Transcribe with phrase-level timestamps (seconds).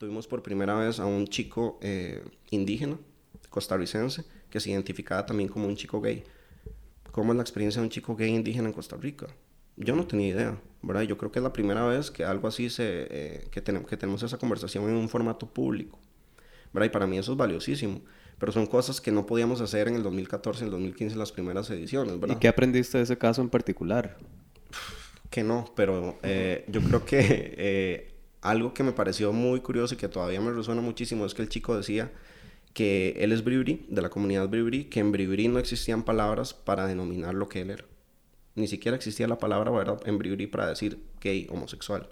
[0.00, 2.98] tuvimos por primera vez a un chico eh, indígena,
[3.50, 6.24] costarricense, que se identificaba también como un chico gay.
[7.12, 9.26] ¿Cómo es la experiencia de un chico gay indígena en Costa Rica?
[9.76, 11.02] Yo no tenía idea, ¿verdad?
[11.02, 13.98] Yo creo que es la primera vez que algo así se, eh, que, tenemos, que
[13.98, 15.98] tenemos esa conversación en un formato público,
[16.72, 16.86] ¿verdad?
[16.86, 18.00] Y para mí eso es valiosísimo.
[18.38, 21.30] Pero son cosas que no podíamos hacer en el 2014, en el 2015, en las
[21.30, 22.36] primeras ediciones, ¿verdad?
[22.36, 24.16] ¿Y qué aprendiste de ese caso en particular?
[25.28, 27.18] Que no, pero eh, yo creo que
[27.58, 28.09] eh,
[28.42, 31.48] algo que me pareció muy curioso y que todavía me resuena muchísimo es que el
[31.48, 32.10] chico decía
[32.72, 36.86] que él es bribri, de la comunidad bribri, que en bribri no existían palabras para
[36.86, 37.84] denominar lo que él era.
[38.54, 40.00] Ni siquiera existía la palabra ¿verdad?
[40.06, 42.08] en bribri para decir gay, homosexual.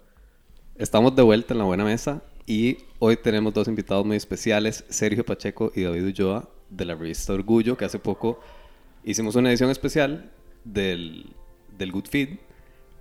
[0.75, 5.25] Estamos de vuelta en la buena mesa y hoy tenemos dos invitados muy especiales, Sergio
[5.25, 8.39] Pacheco y David Ulloa, de la revista Orgullo, que hace poco
[9.03, 10.31] hicimos una edición especial
[10.63, 11.35] del,
[11.77, 12.29] del Good Feed,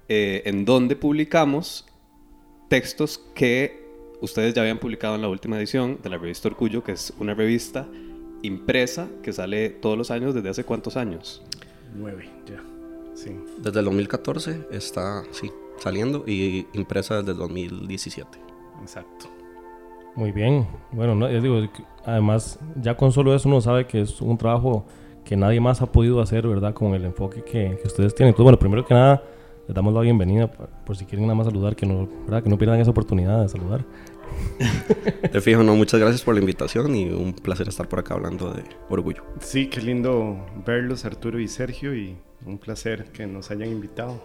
[0.09, 1.87] eh, en donde publicamos
[2.69, 3.89] textos que
[4.21, 7.35] ustedes ya habían publicado en la última edición de la revista Orgullo, que es una
[7.35, 7.87] revista
[8.43, 11.42] impresa que sale todos los años desde hace cuántos años?
[11.95, 12.62] Nueve, ya.
[13.15, 13.37] Sí.
[13.59, 18.39] Desde el 2014 está, sí, saliendo y impresa desde el 2017.
[18.81, 19.29] Exacto.
[20.14, 20.67] Muy bien.
[20.92, 21.61] Bueno, no, yo digo,
[22.05, 24.85] además, ya con solo eso uno sabe que es un trabajo
[25.25, 26.75] que nadie más ha podido hacer, ¿verdad?
[26.75, 28.31] Con el enfoque que, que ustedes tienen.
[28.31, 29.23] Entonces, bueno, primero que nada,
[29.69, 32.42] les damos la bienvenida por, por si quieren nada más saludar, que no, ¿verdad?
[32.42, 33.84] que no pierdan esa oportunidad de saludar.
[35.30, 38.50] Te fijo, no, muchas gracias por la invitación y un placer estar por acá hablando
[38.50, 39.22] de orgullo.
[39.41, 44.22] Sí, qué lindo verlos, Arturo y Sergio, y un placer que nos hayan invitado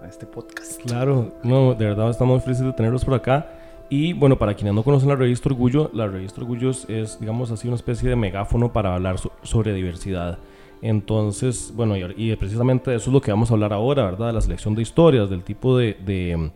[0.00, 0.80] a, a este podcast.
[0.82, 3.48] Claro, no, de verdad estamos felices de tenerlos por acá.
[3.90, 7.50] Y bueno, para quienes no conocen la revista Orgullo, la revista Orgullo es, es, digamos
[7.50, 10.38] así, una especie de megáfono para hablar so sobre diversidad.
[10.82, 14.28] Entonces, bueno, y, y, precisamente eso es lo que vamos a hablar ahora, ¿verdad?
[14.28, 16.50] De la selección de historias, del tipo de, de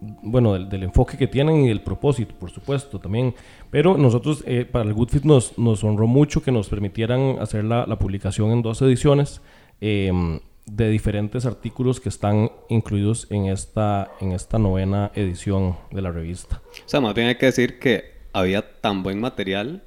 [0.00, 3.34] bueno, del, del, enfoque que tienen y del propósito, por supuesto, también.
[3.70, 7.64] Pero nosotros, eh, para el Good Fit, nos, nos, honró mucho que nos permitieran hacer
[7.64, 9.42] la, la publicación en dos ediciones
[9.80, 16.12] eh, de diferentes artículos que están incluidos en esta, en esta novena edición de la
[16.12, 16.60] revista.
[16.84, 19.82] O sea, más bien hay que decir que había tan buen material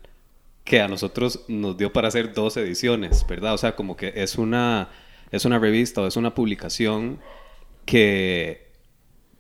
[0.72, 3.54] que a nosotros nos dio para hacer dos ediciones, ¿verdad?
[3.56, 4.88] O sea, como que es una,
[5.30, 7.20] es una revista o es una publicación
[7.86, 8.70] que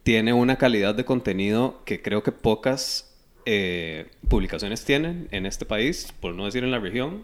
[0.03, 6.13] tiene una calidad de contenido que creo que pocas eh, publicaciones tienen en este país,
[6.19, 7.23] por no decir en la región,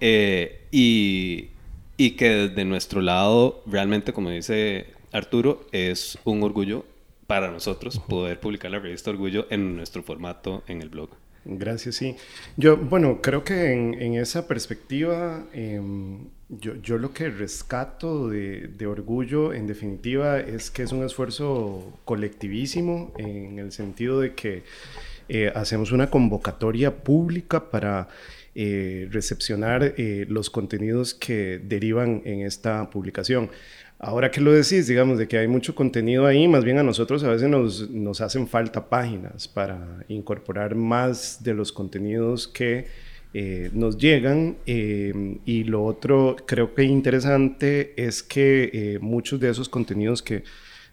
[0.00, 1.52] eh, y,
[1.96, 6.84] y, que desde nuestro lado, realmente, como dice Arturo, es un orgullo
[7.26, 11.21] para nosotros poder publicar la revista Orgullo en nuestro formato en el blog.
[11.44, 12.16] Gracias, sí.
[12.56, 15.80] Yo, bueno, creo que en, esa perspectiva, eh,
[16.48, 21.98] yo, yo, lo que rescato de, de, orgullo, en definitiva, es que es un esfuerzo
[22.04, 24.62] colectivísimo, en el sentido de que
[25.28, 28.08] eh, hacemos una convocatoria pública para
[28.54, 33.50] eh, recepcionar eh, los contenidos que derivan en esta publicación.
[34.04, 37.22] Ahora que lo decís, digamos, de que hay mucho contenido ahí, más bien a nosotros
[37.22, 42.86] a veces nos, nos hacen falta páginas para incorporar más de los contenidos que
[43.32, 44.56] eh, nos llegan.
[44.66, 50.42] Eh, y lo otro, creo que interesante es que eh, muchos de esos contenidos que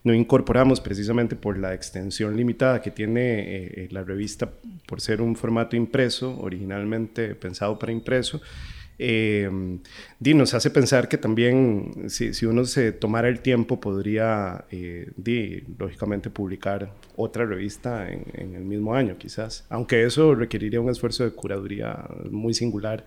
[0.03, 4.49] no incorporamos precisamente por la extensión limitada que tiene la revista
[4.85, 8.39] por ser un formato impreso, originalmente pensado para impreso,
[8.99, 9.49] eh,
[10.19, 15.09] di, nos hace pensar que también si, si uno se tomara el tiempo podría, eh,
[15.15, 19.65] di, lógicamente, publicar otra revista en, en, el mismo año, quizás.
[19.69, 23.05] Aunque eso requeriría un esfuerzo de curaduría muy singular,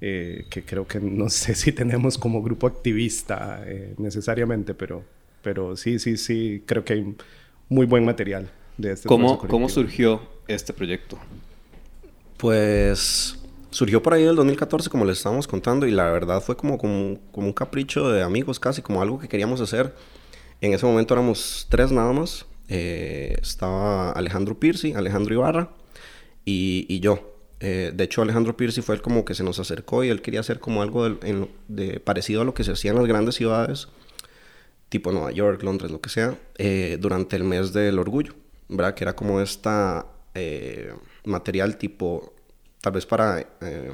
[0.00, 5.04] eh, que creo que no sé si tenemos como grupo activista eh, necesariamente, pero,
[5.42, 7.16] pero sí, sí, sí, creo que hay
[7.68, 11.18] muy buen material de este ¿Cómo, ¿Cómo surgió este proyecto?
[12.36, 13.38] Pues
[13.70, 16.78] surgió por ahí en el 2014, como les estábamos contando, y la verdad fue como,
[16.78, 19.94] como, como, un capricho de amigos casi, como algo que queríamos hacer.
[20.60, 22.46] En ese momento éramos tres nada más.
[22.68, 25.70] Eh, estaba Alejandro Pirsi, Alejandro Ibarra
[26.44, 27.34] y, y yo.
[27.60, 30.40] Eh, de hecho, Alejandro Pirsi fue el como que se nos acercó y él quería
[30.40, 33.88] hacer como algo de, parecido a lo que se hacía en las grandes ciudades,
[34.88, 38.34] tipo Nueva York, Londres, lo que sea, eh, durante el mes del orgullo,
[38.68, 38.94] ¿verdad?
[38.94, 40.06] Que era como esta
[41.24, 42.32] material tipo
[42.80, 43.92] tal vez para eh,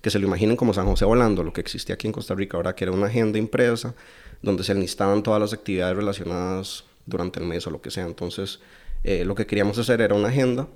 [0.00, 2.56] que se lo imaginen como San José Volando, lo que existía aquí en Costa Rica,
[2.56, 3.94] ahora que era una agenda impresa
[4.42, 8.04] donde se enlistaban todas las actividades relacionadas durante el mes o lo que sea.
[8.04, 8.60] Entonces,
[9.02, 10.68] eh, lo que queríamos hacer era una agenda,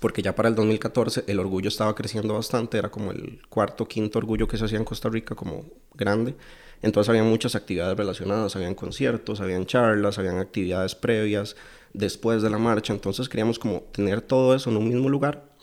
[0.00, 4.18] porque ya para el 2014 el orgullo estaba creciendo bastante, era como el cuarto, quinto
[4.18, 5.64] orgullo que se hacía en Costa Rica, como
[5.94, 6.34] grande.
[6.82, 11.56] Entonces había muchas actividades relacionadas, habían conciertos, habían charlas, habían actividades previas,
[11.94, 12.92] después de la marcha.
[12.92, 15.53] Entonces queríamos como tener todo eso en un mismo lugar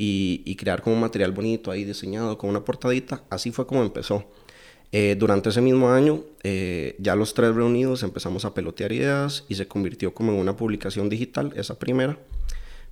[0.00, 3.24] y, crear como un material bonito ahí diseñado con una portadita.
[3.30, 4.24] Así fue como empezó.
[4.92, 9.56] Eh, durante ese mismo año, eh, ya los tres reunidos empezamos a pelotear ideas y
[9.56, 12.16] se convirtió como en una publicación digital, esa primera,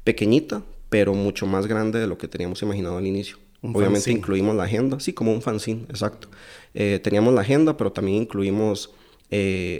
[0.03, 3.39] pequeñita, pero mucho más grande de lo que teníamos imaginado al inicio.
[3.63, 6.29] Obviamente incluimos la agenda, sí, como un fanzine, exacto.
[6.75, 8.91] Eh, teníamos la agenda, pero también incluimos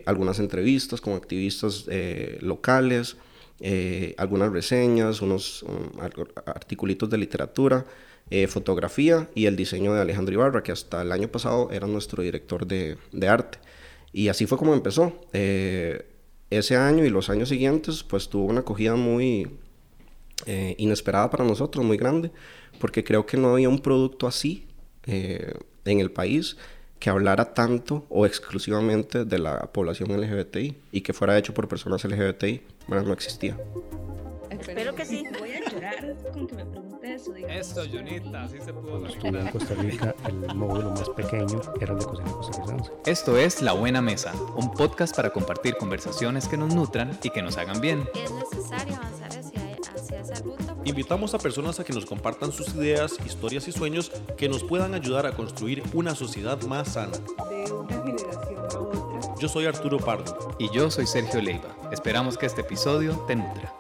[0.07, 1.87] algunas entrevistas con activistas
[2.41, 3.17] locales,
[3.61, 5.65] eh, algunas reseñas, unos
[6.47, 7.87] articulitos de literatura,
[8.29, 12.23] eh, fotografía y el diseño de Alejandro Ibarra, que hasta el año pasado era nuestro
[12.23, 13.59] director de, de arte.
[14.13, 15.13] Y así fue como empezó.
[15.33, 16.07] Eh,
[16.51, 19.51] ese año y los años siguientes, pues tuvo una acogida muy
[20.77, 22.31] inesperada para nosotros, muy grande,
[22.79, 24.67] porque creo que no había un producto así
[25.07, 26.57] en el país
[26.99, 32.05] que hablara tanto o exclusivamente de la población LGBTI y que fuera hecho por personas
[32.05, 33.57] LGBTI, bueno, no existía.
[34.51, 35.25] Espero que sí.
[35.39, 37.35] Voy a llorar con que me pregunte eso.
[37.37, 39.01] Eso, Junita, así se pudo.
[39.01, 42.93] Cuando estuve en Costa Rica, el módulo más pequeño era el de cocina costarricense.
[43.05, 47.43] Esto es La Buena Mesa, un podcast para compartir conversaciones que nos nutran y que
[47.43, 48.09] nos hagan bien.
[48.15, 48.99] Es necesario
[50.87, 54.95] Invitamos a personas a que nos compartan sus ideas, historias y sueños que nos puedan
[54.95, 57.19] ayudar a construir una sociedad más sana.
[57.51, 59.35] De una generación a otra.
[59.41, 60.57] Yo soy Arturo Pardo.
[60.61, 61.77] Y yo soy Sergio Leiva.
[61.91, 63.75] Esperamos que este episodio te nutra.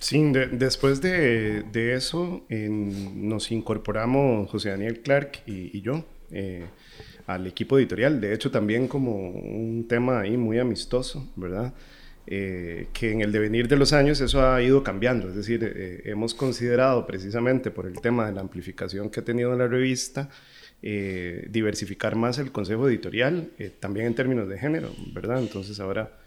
[0.00, 6.66] Sí, después de, de eso nos incorporamos José Daniel Clark y, y yo eh,
[7.28, 8.20] al equipo editorial.
[8.20, 11.74] De hecho, también como un tema ahí muy amistoso, ¿verdad?
[12.32, 16.02] Eh, que en el devenir de los años eso ha ido cambiando, es decir, eh,
[16.04, 20.30] hemos considerado precisamente por el tema de la amplificación que ha tenido la revista,
[20.80, 23.50] eh, diversificar más el consejo editorial,
[23.80, 25.40] también en términos de género, ¿verdad?
[25.40, 26.18] Entonces ahora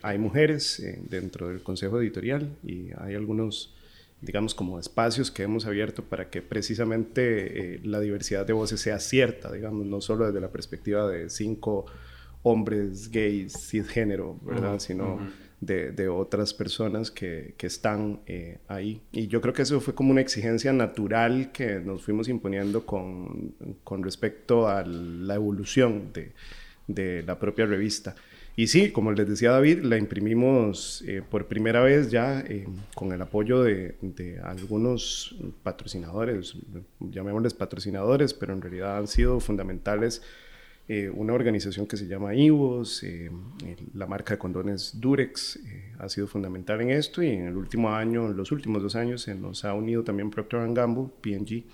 [0.00, 3.74] hay mujeres dentro del consejo editorial y hay algunos,
[4.22, 9.52] digamos, como espacios que hemos abierto para que precisamente la diversidad de voces sea cierta,
[9.52, 11.84] digamos, no solo desde la perspectiva de cinco
[12.48, 14.78] hombres gays, cisgénero, ¿verdad?
[14.78, 15.18] Sino
[15.60, 19.00] de, de, otras personas que, que están eh, ahí.
[19.10, 23.52] Y yo creo que eso fue como una exigencia natural que nos fuimos imponiendo con,
[23.82, 26.34] con respecto a la evolución de,
[26.86, 28.14] de, la propia revista.
[28.54, 33.12] Y sí, como les decía David, la imprimimos eh, por primera vez ya eh, con
[33.12, 35.34] el apoyo de, de, algunos
[35.64, 36.54] patrocinadores,
[37.00, 40.22] llamémosles patrocinadores, pero en realidad han sido fundamentales
[40.88, 43.28] eh, una organización que se llama IVOS, eh,
[43.94, 47.92] la marca de condones Durex eh, ha sido fundamental en esto y en el último
[47.92, 51.64] año, en los últimos dos años, se nos ha unido también Procter Gamble, P&G,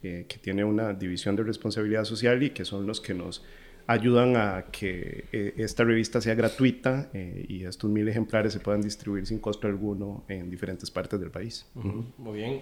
[0.00, 3.44] que tiene una división de responsabilidad social y que son los que nos
[3.88, 5.24] ayudan a que
[5.56, 10.50] esta revista sea gratuita y estos mil ejemplares se puedan distribuir sin costo alguno en
[10.50, 11.66] diferentes partes del país.
[11.74, 12.60] Muy bien,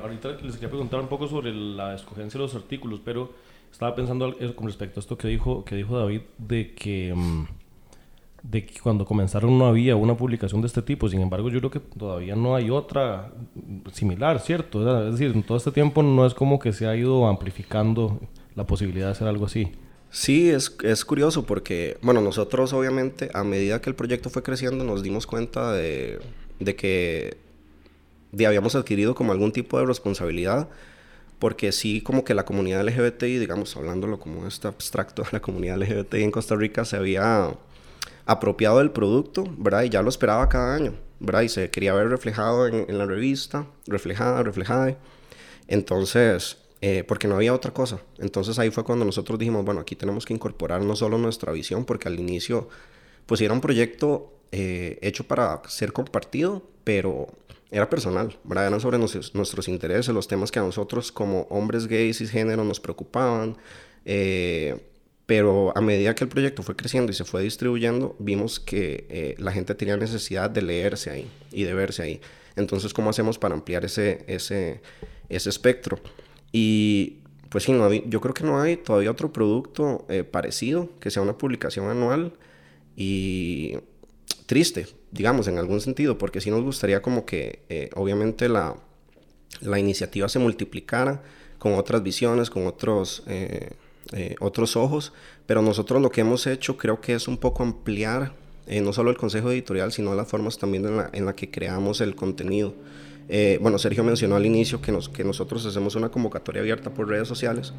[0.00, 3.34] ahorita les quería preguntar un poco sobre la escogencia de los artículos, pero
[3.70, 7.46] estaba pensando con respecto a esto que dijo, que dijo David, de que, mm,
[8.42, 11.08] de que cuando comenzaron no había una publicación de este tipo.
[11.08, 13.32] Sin embargo, yo creo que todavía no hay otra
[13.92, 15.06] similar, ¿cierto?
[15.06, 18.20] Es decir, en todo este tiempo no es como que se ha ido amplificando
[18.54, 19.72] la posibilidad de hacer algo así.
[20.10, 24.82] Sí, es, es curioso porque, bueno, nosotros obviamente a medida que el proyecto fue creciendo
[24.84, 26.18] nos dimos cuenta de,
[26.58, 27.36] de que
[28.32, 30.68] de habíamos adquirido como algún tipo de responsabilidad
[31.38, 36.22] porque sí como que la comunidad LGBTI, digamos, hablándolo como este abstracto, la comunidad LGBTI
[36.22, 37.54] en Costa Rica se había
[38.26, 39.84] apropiado del producto, ¿verdad?
[39.84, 41.42] Y ya lo esperaba cada año, ¿verdad?
[41.42, 44.98] Y se quería ver reflejado en, la revista, reflejada, reflejada.
[45.66, 48.00] Entonces, eh, porque no había otra cosa.
[48.18, 51.84] Entonces ahí fue cuando nosotros dijimos, bueno, aquí tenemos que incorporar no solo nuestra visión,
[51.84, 52.68] porque al inicio,
[53.26, 57.28] pues era un proyecto eh, hecho para ser compartido, pero
[57.70, 58.68] era personal, ¿verdad?
[58.68, 62.80] Eran sobre nuestros intereses, los temas que a nosotros como hombres gays y género nos
[62.80, 63.56] preocupaban.
[64.04, 64.76] Eh,
[65.26, 69.34] pero a medida que el proyecto fue creciendo y se fue distribuyendo, vimos que eh,
[69.36, 72.20] la gente tenía necesidad de leerse ahí y de verse ahí.
[72.56, 74.80] Entonces, ¿cómo hacemos para ampliar ese, ese,
[75.28, 76.00] ese espectro?
[76.50, 77.18] Y
[77.50, 81.22] pues sí, no yo creo que no hay todavía otro producto eh, parecido que sea
[81.22, 82.32] una publicación anual
[82.96, 83.76] y
[84.46, 88.76] triste, digamos, en algún sentido, porque sí nos gustaría como que eh, obviamente la,
[89.60, 91.22] la, iniciativa se multiplicara
[91.58, 93.70] con otras visiones, con otros, eh,
[94.12, 95.12] eh, otros ojos,
[95.46, 98.34] pero nosotros lo que hemos hecho creo que es un poco ampliar
[98.82, 102.02] no solo el consejo editorial, sino las formas también en la, en la que creamos
[102.02, 102.74] el contenido.
[103.62, 107.26] bueno, Sergio mencionó al inicio que, nos, que nosotros hacemos una convocatoria abierta por redes
[107.26, 107.72] sociales,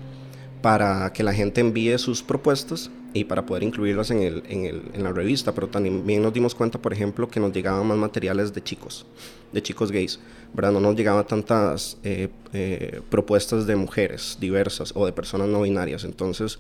[0.62, 4.84] para que la gente envíe sus propuestas y para poder incluirlas en, el, en, el,
[4.94, 8.54] en la revista, pero también nos dimos cuenta, por ejemplo, que nos llegaban más materiales
[8.54, 9.06] de chicos,
[9.52, 10.20] de chicos gays,
[10.54, 10.72] ¿verdad?
[10.72, 16.04] No nos llegaban tantas eh, eh, propuestas de mujeres diversas o de personas no binarias,
[16.04, 16.60] entonces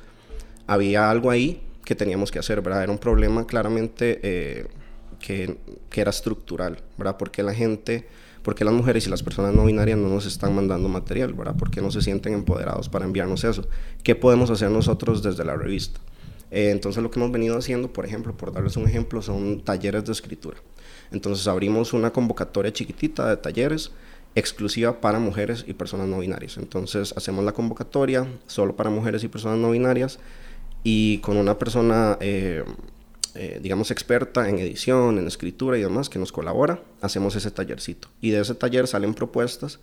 [0.65, 2.83] había algo ahí que teníamos que hacer, ¿verdad?
[2.83, 4.67] Era un problema claramente eh,
[5.19, 5.57] que,
[5.89, 7.17] que, era estructural, ¿verdad?
[7.17, 8.07] Porque la gente,
[8.43, 11.55] porque las mujeres y las personas no binarias no nos están mandando material, ¿verdad?
[11.58, 13.67] Porque no se sienten empoderados para enviarnos eso.
[14.03, 16.00] ¿Qué podemos hacer nosotros desde la revista?
[16.51, 20.05] Eh, entonces lo que hemos venido haciendo, por ejemplo, por darles un ejemplo, son talleres
[20.05, 20.58] de escritura.
[21.12, 23.91] Entonces abrimos una convocatoria chiquitita de talleres
[24.36, 26.58] exclusiva para mujeres y personas no binarias.
[26.58, 30.19] Entonces hacemos la convocatoria solo para mujeres y personas no binarias
[30.84, 32.63] y con una persona, eh,
[33.36, 38.07] eh, digamos, experta en edición, en escritura y demás, que nos colabora, hacemos ese tallercito.
[38.21, 39.79] Y de ese taller salen propuestas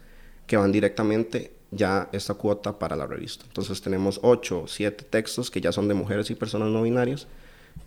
[0.46, 3.44] que van directamente ya esta cuota para la revista.
[3.46, 7.26] Entonces tenemos 8 o 7 textos que ya son de mujeres y personas no binarias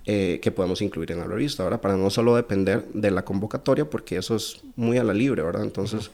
[0.06, 1.82] eh, que podemos incluir en la revista, ¿verdad?
[1.82, 5.64] Para no solo depender de la convocatoria, porque eso es muy a la libre, ¿verdad?
[5.64, 6.12] Entonces,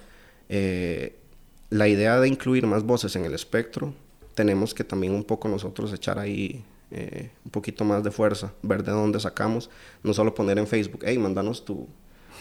[1.70, 3.94] la idea de incluir más voces en el espectro,
[4.36, 8.84] tenemos que también un poco nosotros echar ahí eh, un poquito más de fuerza, ver
[8.84, 9.70] de dónde sacamos,
[10.04, 11.88] no solo poner en Facebook, hey, mandanos tu,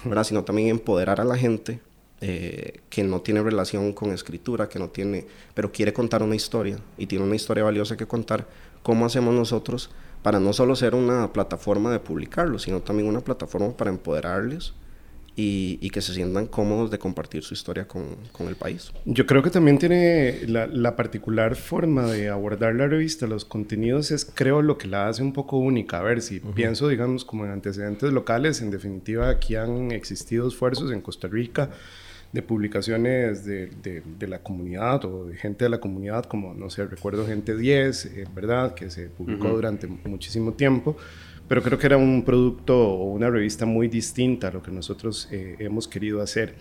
[0.05, 0.25] ¿verdad?
[0.25, 1.81] sino también empoderar a la gente
[2.21, 6.79] eh, que no tiene relación con escritura, que no tiene, pero quiere contar una historia
[6.97, 8.47] y tiene una historia valiosa que contar,
[8.83, 9.91] ¿cómo hacemos nosotros
[10.23, 14.73] para no solo ser una plataforma de publicarlo, sino también una plataforma para empoderarles
[15.37, 18.93] y, que se sientan cómodos de compartir su historia con, con el país.
[19.05, 24.11] Yo creo que también tiene la, la, particular forma de abordar la revista, los contenidos,
[24.11, 25.99] es creo lo que la hace un poco única.
[25.99, 30.93] A ver, si pienso, digamos, como en antecedentes locales, en definitiva aquí han existido esfuerzos
[30.93, 31.71] en Costa Rica
[32.33, 36.85] de publicaciones de, de, la comunidad o de gente de la comunidad, como, no sé,
[36.85, 38.75] recuerdo Gente 10, eh, ¿verdad?
[38.75, 40.97] Que se publicó durante muchísimo tiempo
[41.49, 45.29] pero creo que era un producto o una revista muy distinta a lo que nosotros
[45.31, 46.55] eh, hemos querido hacer.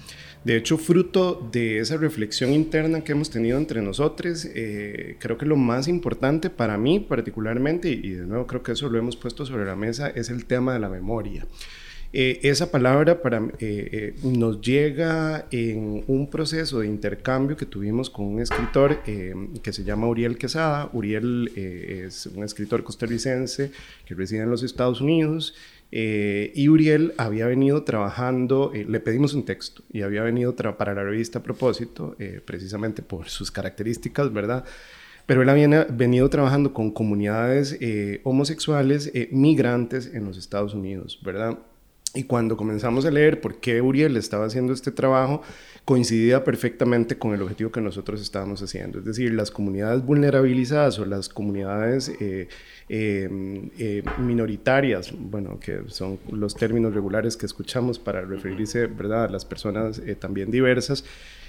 [0.43, 5.45] De hecho, fruto de esa reflexión interna que hemos tenido entre nosotros, eh, creo que
[5.45, 9.45] lo más importante para mí particularmente, y de nuevo creo que eso lo hemos puesto
[9.45, 11.45] sobre la mesa, es el tema de la memoria.
[12.15, 18.11] Eh, esa palabra para, eh, eh, nos llega en un proceso de intercambio que tuvimos
[18.11, 20.91] con un escritor que se llama Uriel Quesada.
[20.93, 23.71] Uriel es un escritor costarricense
[24.05, 25.55] que reside en los Estados Unidos.
[25.91, 31.39] y Uriel había venido trabajando, le pedimos un texto y había venido para la revista
[31.39, 32.15] a propósito,
[32.45, 34.65] precisamente por sus características, ¿verdad?
[35.25, 37.79] pero él había venido trabajando con comunidades
[38.23, 41.57] homosexuales migrantes en los Estados Unidos, ¿verdad?
[42.15, 45.41] Y cuando comenzamos a leer por qué Uriel estaba haciendo este trabajo,
[45.83, 48.99] coincidía perfectamente con el objetivo que nosotros estábamos haciendo.
[48.99, 52.49] Es decir, las comunidades vulnerabilizadas o las comunidades eh,
[52.87, 59.25] em, eh, minoritarias, bueno, que son los términos regulares que escuchamos para referirse ¿verdad?
[59.25, 61.03] a las personas eh, también diversas,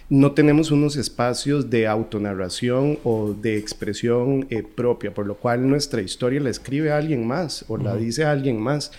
[0.08, 6.40] no tenemos unos espacios de autonarración o de expresión propia, por lo cual nuestra historia
[6.40, 8.92] la escribe alguien más o la dice alguien más.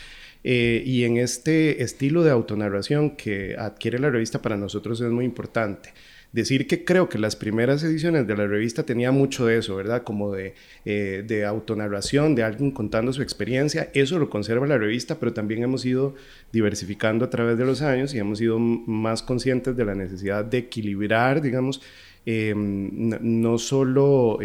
[0.47, 5.25] Eh, y en este estilo de autonarración que adquiere la revista para nosotros es muy
[5.25, 5.91] importante.
[6.33, 10.03] Decir que creo que las primeras ediciones de la revista tenía mucho de eso, ¿verdad?
[10.03, 10.53] Como de,
[10.85, 13.89] eh, de autonarración, de alguien contando su experiencia.
[13.95, 16.13] Eso lo conserva la revista, pero también hemos ido
[16.51, 20.59] diversificando a través de los años y hemos sido más conscientes de la necesidad de
[20.59, 21.81] equilibrar, digamos,
[22.23, 24.37] em, no solo...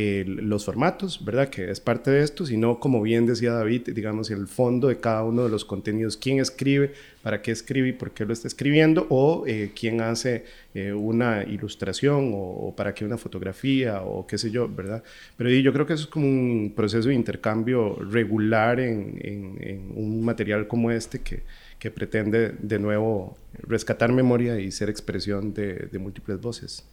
[0.00, 1.48] Em, los formatos, ¿verdad?
[1.48, 5.24] Que es parte de esto, sino como bien decía David, digamos, el fondo de cada
[5.24, 9.08] uno de los contenidos, quién escribe, para qué escribe y por qué lo está escribiendo,
[9.10, 14.52] o eh, quién hace eh, una ilustración o, para qué una fotografía o qué sé
[14.52, 15.02] yo, ¿verdad?
[15.36, 20.24] Pero yo creo que eso es como un proceso de intercambio regular en, en, un
[20.24, 21.42] material como este que,
[21.80, 26.86] que, pretende de nuevo rescatar memoria y ser expresión de, de múltiples voces.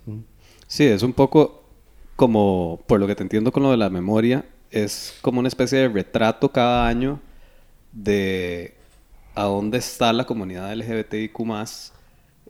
[0.67, 1.64] Sí, es un poco
[2.15, 5.79] como, por lo que te entiendo con lo de la memoria, es como una especie
[5.79, 7.19] de retrato cada año
[7.91, 8.75] de
[9.35, 11.39] a dónde está la comunidad LGBTIQ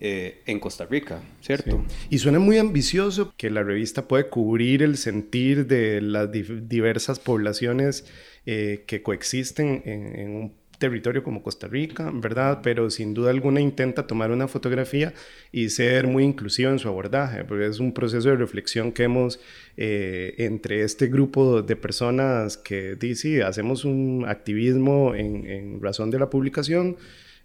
[0.02, 1.84] eh, en Costa Rica, ¿cierto?
[2.10, 8.06] Y suena muy ambicioso que la revista puede cubrir el sentir de las diversas poblaciones
[8.46, 12.60] eh, que coexisten en, en un territorio como Costa Rica, ¿verdad?
[12.64, 15.14] Pero sin duda alguna intenta tomar una fotografía
[15.52, 19.40] y ser muy inclusivo en su abordaje, porque es un proceso de reflexión que hemos
[19.78, 26.30] eh, entre este grupo de personas que dice, hacemos un activismo en, razón de la
[26.30, 26.98] publicación,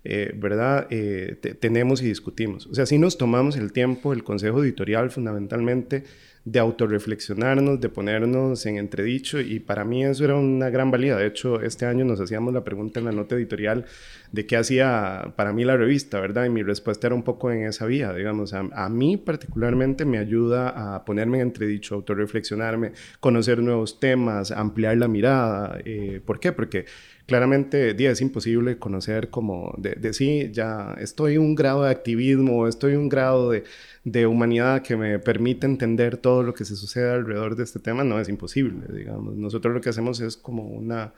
[0.05, 0.87] eh, ¿verdad?
[0.91, 2.67] Eh, te- tenemos y discutimos.
[2.67, 6.05] O sea, si nos tomamos el tiempo, el consejo editorial fundamentalmente,
[6.45, 11.17] de autorreflexionarnos, de ponernos en entredicho y para mí eso era una gran valía.
[11.17, 13.85] De hecho, este año nos hacíamos la pregunta en la nota editorial
[14.33, 16.47] de qué hacía para mí la revista, ¿verdad?
[16.47, 20.95] Y mi respuesta era un poco en esa vía, digamos, a, mí particularmente me ayuda
[20.95, 25.79] a ponerme en entredicho, autorreflexionarme, conocer nuevos temas, ampliar la mirada.
[25.85, 26.53] Eh, ¿Por qué?
[26.53, 26.87] Porque
[27.31, 32.97] claramente día es imposible conocer como de, sí, ya estoy un grado de activismo, estoy
[32.97, 33.63] un grado de,
[34.03, 38.03] de humanidad que me permite entender todo lo que se sucede alrededor de este tema,
[38.03, 39.37] no es imposible, digamos.
[39.37, 41.13] Nosotros lo que hacemos es como una,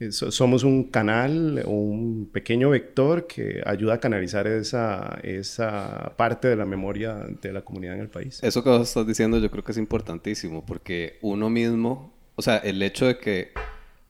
[0.00, 6.48] eh, so- somos un canal un pequeño vector que ayuda a canalizar esa, esa parte
[6.48, 8.40] de la memoria de la comunidad en el país.
[8.42, 12.56] Eso que vos estás diciendo yo creo que es importantísimo porque uno mismo, o sea,
[12.56, 13.52] el hecho de que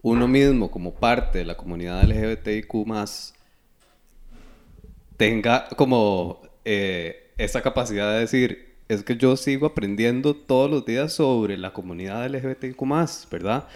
[0.02, 2.72] uno mismo como parte de la comunidad LGBTIQ
[5.16, 11.12] tenga como eh, esa capacidad de decir, es que yo sigo aprendiendo todos los días
[11.12, 12.82] sobre la comunidad LGBTIQ
[13.30, 13.68] ¿verdad?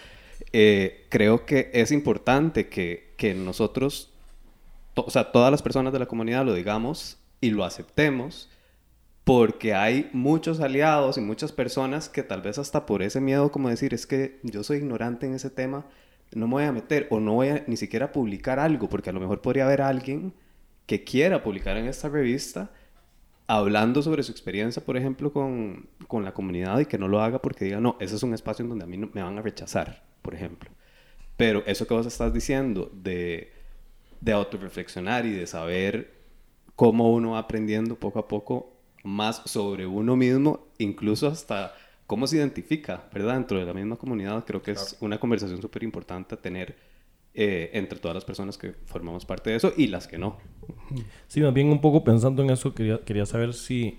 [0.52, 4.12] Eh, creo que es importante que, que nosotros,
[4.94, 8.48] o sea, todas las personas de la comunidad lo digamos y lo aceptemos
[9.24, 13.68] porque hay muchos aliados y muchas personas que tal vez hasta por ese miedo como
[13.68, 15.84] decir es que yo soy ignorante en ese tema,
[16.34, 19.12] no me voy a meter o no voy a ni siquiera publicar algo, porque a
[19.12, 20.34] lo mejor podría haber alguien
[20.86, 22.70] que quiera publicar en esta revista
[23.46, 27.40] hablando sobre su experiencia, por ejemplo, con, con la comunidad y que no lo haga
[27.40, 29.42] porque diga, no, ese es un espacio en donde a mí no- me van a
[29.42, 30.70] rechazar, por ejemplo.
[31.36, 33.52] Pero eso que vos estás diciendo de,
[34.20, 36.14] de autorreflexionar y de saber
[36.76, 38.72] cómo uno va aprendiendo poco a poco
[39.04, 41.74] más sobre uno mismo, incluso hasta
[42.06, 43.34] cómo se identifica, ¿verdad?
[43.34, 46.76] Dentro de la misma comunidad, creo que es una conversación súper importante a tener
[47.34, 50.38] eh, entre todas las personas que formamos parte de eso y las que no.
[51.28, 53.98] Sí, más bien un poco pensando en eso, quería, quería saber si,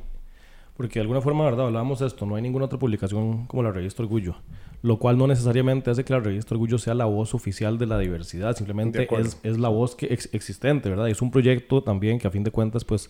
[0.75, 1.67] porque de alguna forma, ¿verdad?
[1.67, 4.37] Hablábamos de esto, no hay ninguna otra publicación como la revista Orgullo,
[4.81, 7.99] lo cual no necesariamente hace que la revista Orgullo sea la voz oficial de la
[7.99, 11.07] diversidad, simplemente es, es la voz que ex- existente, ¿verdad?
[11.07, 13.09] Y es un proyecto también que a fin de cuentas, pues,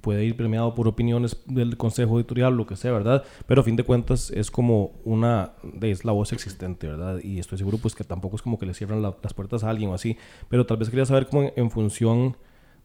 [0.00, 3.24] puede ir premiado por opiniones del consejo editorial, lo que sea, ¿verdad?
[3.46, 7.18] Pero a fin de cuentas es como una, es la voz existente, ¿verdad?
[7.22, 9.70] Y estoy seguro pues que tampoco es como que le cierran la- las puertas a
[9.70, 10.16] alguien o así,
[10.48, 12.36] pero tal vez quería saber como en, en función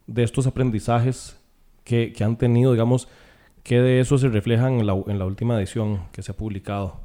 [0.07, 1.37] de estos aprendizajes
[1.83, 3.07] que, que han tenido, digamos,
[3.63, 6.99] qué de eso se reflejan en la, en la última edición que se ha publicado.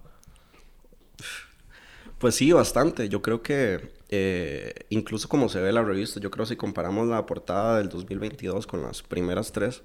[2.18, 3.08] Pues sí, bastante.
[3.08, 7.24] Yo creo que eh, incluso como se ve la revista, yo creo si comparamos la
[7.26, 9.82] portada del 2022 con las primeras tres,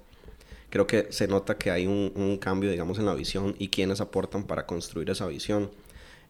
[0.69, 3.99] creo que se nota que hay un, un cambio, digamos, en la visión y quienes
[4.01, 5.69] aportan para construir esa visión.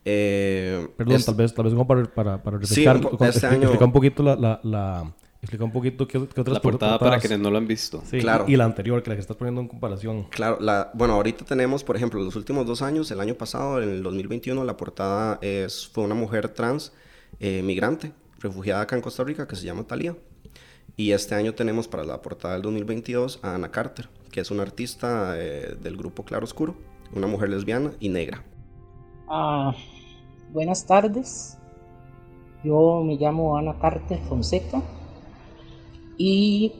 [0.05, 3.17] Eh, Perdón, es- tal vez, tal vez como para, para, para Sí, refrescar, un po-
[3.17, 6.55] con- este año- explicar un poquito la, la, la- explicar un poquito qué, qué otras
[6.55, 8.01] La portada para portadas- quienes no lo han visto.
[8.09, 8.45] Sí, Claro.
[8.47, 10.23] y, y la anterior, que la que estás poniendo en comparación.
[10.29, 13.89] Claro, la, bueno, ahorita tenemos, por ejemplo, los últimos dos años, el año pasado, en
[13.89, 16.93] el 2021, la portada es, fue una mujer trans
[17.41, 20.15] eh, migrante, refugiada acá en Costa Rica, que se llama Thalía.
[20.95, 24.61] Y este año tenemos para la portada del 2022 a Ana Carter, que es una
[24.61, 26.75] artista eh, del grupo Claro Oscuro,
[27.15, 28.43] una mujer lesbiana y negra.
[29.27, 29.73] Ah,
[30.53, 31.57] buenas tardes.
[32.63, 34.83] Yo me llamo Ana Carter Fonseca
[36.19, 36.73] y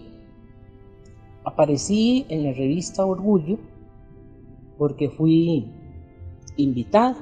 [1.44, 3.58] aparecí en la revista Orgullo
[4.78, 5.72] porque fui
[6.58, 7.18] invitada.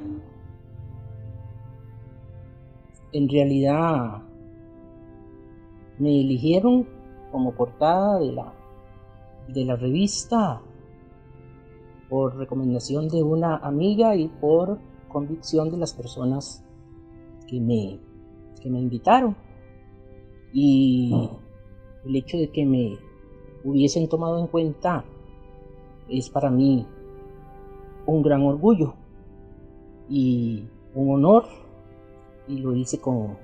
[3.11, 4.23] En realidad
[5.97, 6.87] me eligieron
[7.31, 8.53] como portada de la,
[9.47, 10.61] de la revista
[12.09, 16.63] por recomendación de una amiga y por convicción de las personas
[17.47, 17.99] que me,
[18.61, 19.35] que me invitaron.
[20.53, 21.29] Y
[22.05, 22.97] el hecho de que me
[23.63, 25.03] hubiesen tomado en cuenta
[26.07, 26.85] es para mí
[28.05, 28.93] un gran orgullo
[30.09, 31.45] y un honor
[32.49, 33.37] y lo hice con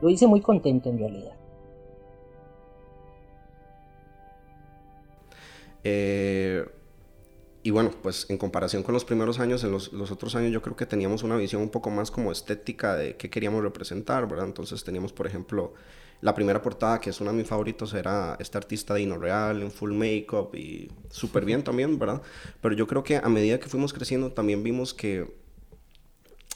[0.00, 1.32] lo hice muy contento en realidad.
[5.82, 6.64] Eh,
[7.62, 10.60] y bueno, pues en comparación con los primeros años, en los, los otros años yo
[10.60, 14.46] creo que teníamos una visión un poco más como estética de qué queríamos representar, ¿verdad?
[14.46, 15.72] Entonces teníamos, por ejemplo,
[16.20, 19.62] la primera portada, que es una de mis favoritos, era esta artista de Hino Real,
[19.62, 22.20] en full makeup y súper bien también, ¿verdad?
[22.60, 25.45] Pero yo creo que a medida que fuimos creciendo también vimos que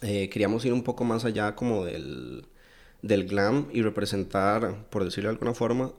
[0.02, 2.46] eh, queríamos ir un poco más allá como del,
[3.02, 5.92] del glam y representar, por decirlo de alguna forma,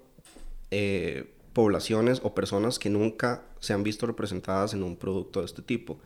[0.72, 5.62] eh, poblaciones o personas que nunca se han visto representadas en un producto de este
[5.62, 6.00] tipo.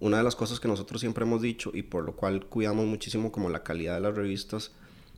[0.00, 3.30] Una de las cosas que nosotros siempre hemos dicho y por lo cual cuidamos muchísimo
[3.30, 4.72] como la calidad de las revistas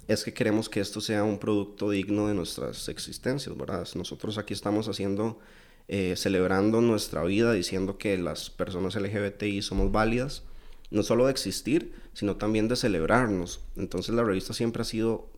[0.08, 3.88] es que queremos que esto sea un producto digno de nuestras existencias, ¿verdad?
[3.94, 5.38] Nosotros aquí estamos haciendo,
[5.88, 10.42] eh, celebrando nuestra vida, diciendo que las personas LGBTI somos válidas,
[10.90, 13.60] no solo de existir, sino también de celebrarnos.
[13.76, 15.28] Entonces la revista siempre ha sido,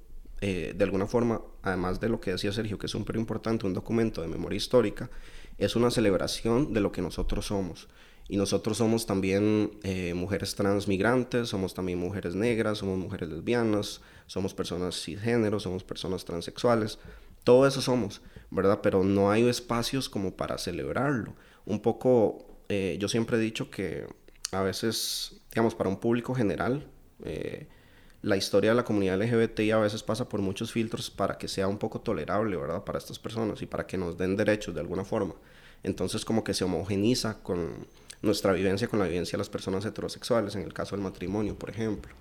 [0.41, 3.75] eh, de alguna forma, además de lo que decía Sergio, que es súper importante, un
[3.75, 5.11] documento de memoria histórica,
[5.59, 7.89] es una celebración de lo que nosotros somos.
[8.29, 14.53] Y nosotros somos también eh, mujeres transmigrantes, somos también mujeres negras, somos mujeres lesbianas, somos
[14.53, 16.99] personas cisgénero, somos personas transexuales.
[17.45, 18.81] Todo eso somos, ¿verdad?
[18.83, 21.35] Pero no hay espacios como para celebrarlo.
[21.65, 24.07] Un poco, eh, yo siempre he dicho que
[24.53, 26.87] a veces, digamos, para un público general,
[27.25, 27.67] eh,
[28.23, 31.69] la historia de la comunidad LGBTI a veces pasa por muchos filtros para que sea
[31.69, 32.85] un poco tolerable, ¿verdad?
[32.85, 35.35] Para estas personas y para que nos den derechos de alguna forma.
[35.83, 37.87] Entonces como que se homogeniza con
[38.23, 41.71] nuestra vivencia con la vivencia de las personas heterosexuales, en el caso del matrimonio, por
[41.71, 42.15] ejemplo.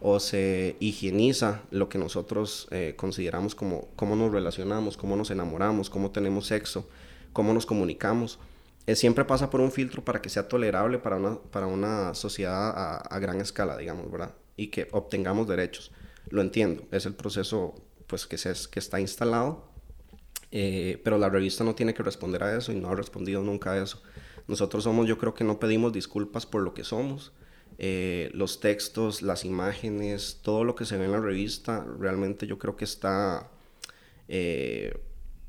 [0.00, 5.90] O se higieniza lo que nosotros eh, consideramos como cómo nos relacionamos, cómo nos enamoramos,
[5.90, 6.88] cómo tenemos sexo,
[7.32, 8.38] cómo nos comunicamos.
[8.86, 12.72] Eh, siempre pasa por un filtro para que sea tolerable para una, para una sociedad
[13.08, 14.34] a, gran escala, digamos, ¿verdad?
[14.56, 15.92] Y que obtengamos derechos.
[16.28, 17.74] Lo entiendo, es el proceso
[18.06, 19.68] pues, que, se, que está instalado,
[20.50, 23.72] eh, pero la revista no tiene que responder a eso y no ha respondido nunca
[23.72, 24.02] a eso.
[24.48, 27.32] Nosotros somos, yo creo que no pedimos disculpas por lo que somos.
[27.78, 32.58] Eh, los textos, las imágenes, todo lo que se ve en la revista, realmente yo
[32.58, 33.48] creo que está...
[34.28, 34.98] Eh,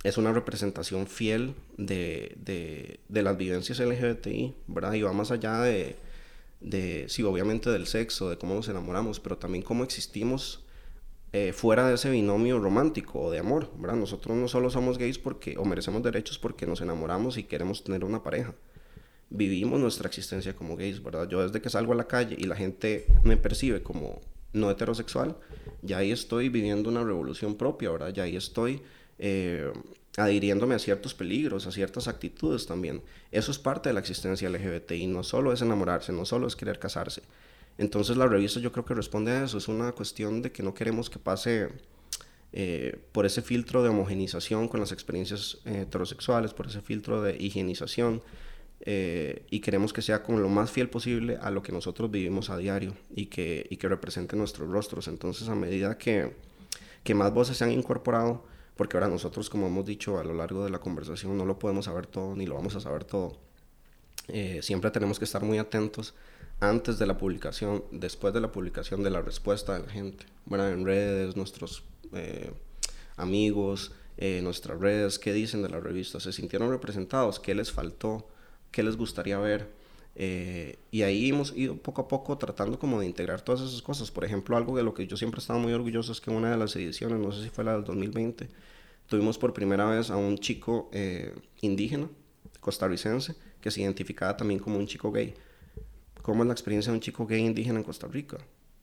[0.03, 4.93] es una representación fiel de, de, de, las vivencias LGBTI, ¿verdad?
[4.93, 5.95] Y va más allá de,
[6.59, 10.63] de, sí, obviamente del sexo, de cómo nos enamoramos, pero también cómo existimos
[11.31, 13.95] eh, fuera de ese binomio romántico o de amor, ¿verdad?
[13.95, 18.03] Nosotros no solo somos gays porque, o merecemos derechos porque nos enamoramos y queremos tener
[18.03, 18.53] una pareja
[19.33, 21.27] vivimos nuestra existencia como gays, ¿verdad?
[21.27, 24.21] Yo desde que salgo a la calle y la gente me percibe como
[24.53, 25.35] no heterosexual,
[25.81, 28.13] ya ahí estoy viviendo una revolución propia, ¿verdad?
[28.13, 28.81] Ya ahí estoy
[29.19, 29.71] eh,
[30.17, 33.01] adhiriéndome a ciertos peligros, a ciertas actitudes también.
[33.31, 36.79] Eso es parte de la existencia LGBTI, no solo es enamorarse, no solo es querer
[36.79, 37.23] casarse.
[37.77, 40.73] Entonces la revista yo creo que responde a eso, es una cuestión de que no
[40.73, 41.69] queremos que pase
[42.51, 47.35] eh, por ese filtro de homogenización con las experiencias eh, heterosexuales, por ese filtro de
[47.37, 48.21] higienización,
[48.85, 52.57] y queremos que sea como lo más fiel posible a lo que nosotros vivimos a
[52.57, 55.07] diario y que, y que represente nuestros rostros.
[55.07, 56.33] Entonces, a medida que,
[57.05, 58.43] que más voces se han incorporado,
[58.75, 61.85] porque ahora nosotros, como hemos dicho a lo largo de la conversación, no lo podemos
[61.85, 63.37] saber todo ni lo vamos a saber todo.
[64.27, 66.13] Eh, siempre tenemos que estar muy atentos
[66.59, 70.25] antes de la publicación, después de la publicación, de la respuesta de la gente.
[70.45, 71.83] Bueno, en redes, nuestros
[72.13, 72.51] eh,
[73.17, 73.91] amigos,
[74.41, 78.29] nuestras redes, qué dicen de la revista, se sintieron representados, qué les faltó,
[78.71, 79.82] qué les gustaría ver.
[80.15, 84.11] Eh, y ahí hemos ido poco a poco tratando como de integrar todas esas cosas.
[84.11, 86.51] Por ejemplo, algo de lo que yo siempre he estado muy orgulloso es que una
[86.51, 88.49] de las ediciones, no sé si fue la del 2020,
[89.07, 92.09] tuvimos por primera vez a un chico eh, indígena,
[92.59, 95.33] costarricense, que se identificaba también como un chico gay.
[96.21, 98.37] ¿Cómo es la experiencia de un chico gay indígena en Costa Rica?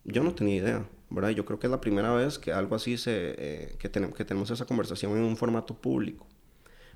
[0.04, 1.30] Yo no tenía idea, ¿verdad?
[1.30, 4.24] Yo creo que es la primera vez que algo así se, eh, que, tenemos, que
[4.24, 6.26] tenemos esa conversación en un formato público,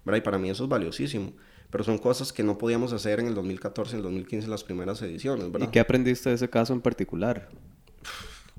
[0.04, 0.18] ¿verdad?
[0.18, 1.32] Y para mí eso es valiosísimo
[1.74, 4.62] pero son cosas que no podíamos hacer en el 2014, en el 2015, en las
[4.62, 5.66] primeras ediciones, ¿verdad?
[5.66, 7.48] ¿Y qué aprendiste de ese caso en particular?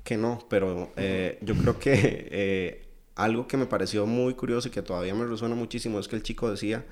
[0.04, 1.94] Que no, pero eh, yo creo que
[2.30, 6.16] eh, algo que me pareció muy curioso y que todavía me resuena muchísimo es que
[6.16, 6.84] el chico decía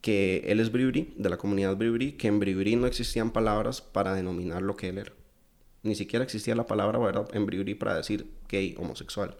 [0.00, 4.12] que él es bribri, de la comunidad bribri, que en bribri no existían palabras para
[4.12, 5.12] denominar lo que él era.
[5.84, 7.28] Ni siquiera existía la palabra ¿verdad?
[7.32, 9.36] en bribri para decir gay, homosexual.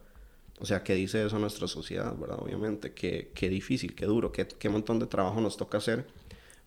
[0.60, 2.38] O sea, ¿qué dice eso nuestra sociedad, verdad?
[2.40, 6.19] Obviamente, qué, qué difícil, qué duro, qué, qué montón de trabajo nos toca hacer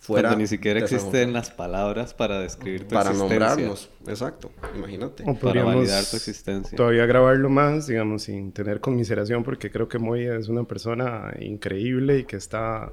[0.04, 0.30] fuera...
[0.30, 3.39] Cuando ni siquiera existen las palabras para describir tu para existencia.
[3.39, 5.24] Para nombrarnos, exacto, imagínate.
[5.42, 6.76] para validar tu existencia.
[6.76, 12.20] Todavía grabarlo más, digamos, sin tener conmiseración, porque creo que Moya es una persona increíble
[12.20, 12.92] y que está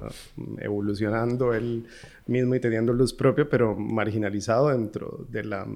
[0.59, 1.85] evolucionando él
[2.27, 5.67] mismo y teniendo luz propia, pero marginalizado dentro de la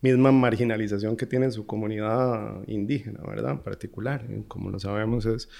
[0.00, 3.52] misma marginalización que tiene su comunidad indígena, ¿verdad?
[3.52, 5.50] En particular, como lo sabemos es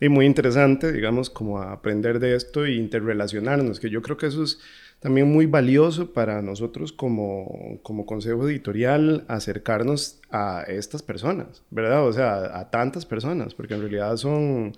[0.00, 4.42] y muy interesante, digamos, como aprender de esto e interrelacionarnos, que yo creo que eso
[4.42, 4.60] es
[5.00, 12.06] también muy valioso para nosotros como, como consejo editorial, acercarnos a estas personas, ¿verdad?
[12.06, 14.72] O sea, a tantas personas, porque en realidad son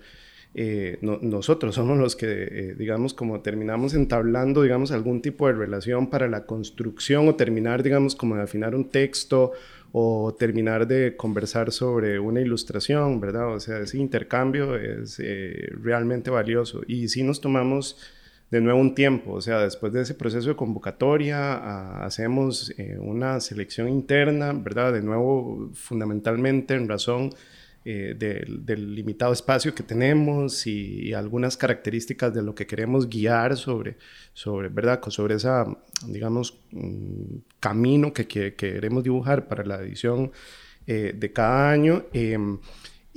[0.59, 6.09] eh, nosotros somos los que, eh, digamos, como terminamos entablando, digamos, algún tipo de relación
[6.09, 9.51] para la construcción o terminar, digamos, como de afinar un texto
[9.99, 13.51] o terminar de conversar sobre una ilustración, ¿verdad?
[13.55, 16.81] O sea, ese intercambio es eh, realmente valioso.
[16.87, 17.97] Y si nos tomamos
[18.51, 23.39] de nuevo un tiempo, o sea, después de ese proceso de convocatoria, ah, hacemos una
[23.39, 24.93] selección interna, ¿verdad?
[24.93, 27.31] De nuevo, fundamentalmente en razón
[27.89, 33.95] eh, del, limitado espacio que tenemos y, algunas características de lo que queremos guiar sobre,
[34.33, 34.99] sobre ¿verdad?
[35.07, 35.65] Sobre esa,
[36.05, 40.33] digamos, mm, camino que, que, queremos dibujar para la edición
[40.85, 42.03] eh, de cada año.
[42.11, 42.37] Eh,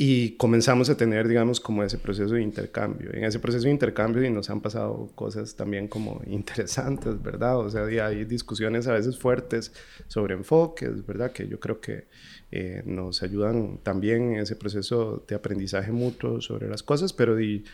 [0.02, 3.12] y comenzamos a tener, digamos, como ese proceso de intercambio.
[3.12, 7.58] En ese proceso de intercambio y nos han pasado cosas también como interesantes, ¿verdad?
[7.58, 9.74] O sea, hay discusiones a veces fuertes
[10.08, 11.32] sobre enfoques, ¿verdad?
[11.32, 12.06] Que yo creo que
[12.50, 17.64] eh, nos ayudan también en ese proceso de aprendizaje mutuo sobre las cosas, pero de,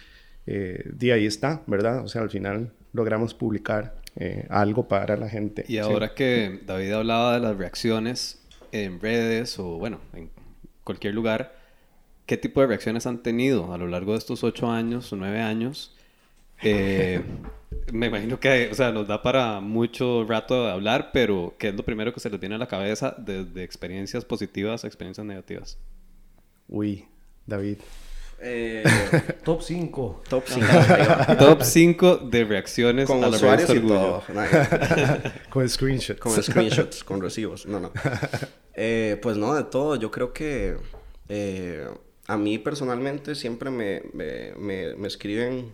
[0.49, 2.03] eh, de ahí está, ¿verdad?
[2.03, 5.65] O sea, al final logramos publicar eh, algo para la gente.
[5.69, 10.29] Y ahora que David hablaba de las reacciones en redes o, bueno, en
[10.83, 11.56] cualquier lugar,
[12.27, 15.41] ¿Qué tipo de reacciones han tenido a lo largo de estos ocho años o nueve
[15.41, 15.95] años?
[16.62, 17.23] Eh,
[17.93, 21.75] me imagino que, o sea, nos da para mucho rato de hablar, pero ¿qué es
[21.77, 25.79] lo primero que se les viene a la cabeza desde experiencias positivas a experiencias negativas?
[26.69, 27.05] Uy,
[27.47, 27.79] David.
[28.41, 28.85] Eh,
[29.45, 30.23] top 5.
[30.29, 30.67] Top 5.
[31.39, 34.23] top 5 de reacciones con a la usuarios y todo.
[35.49, 36.21] con screenshots.
[36.21, 37.67] Con screenshots, con recibos.
[37.67, 37.93] No, no.
[38.75, 39.97] Eh, pues no, de todo.
[39.97, 40.77] Yo creo que...
[41.29, 41.89] Eh,
[42.29, 45.73] a mí personalmente siempre me, me, me, escriben,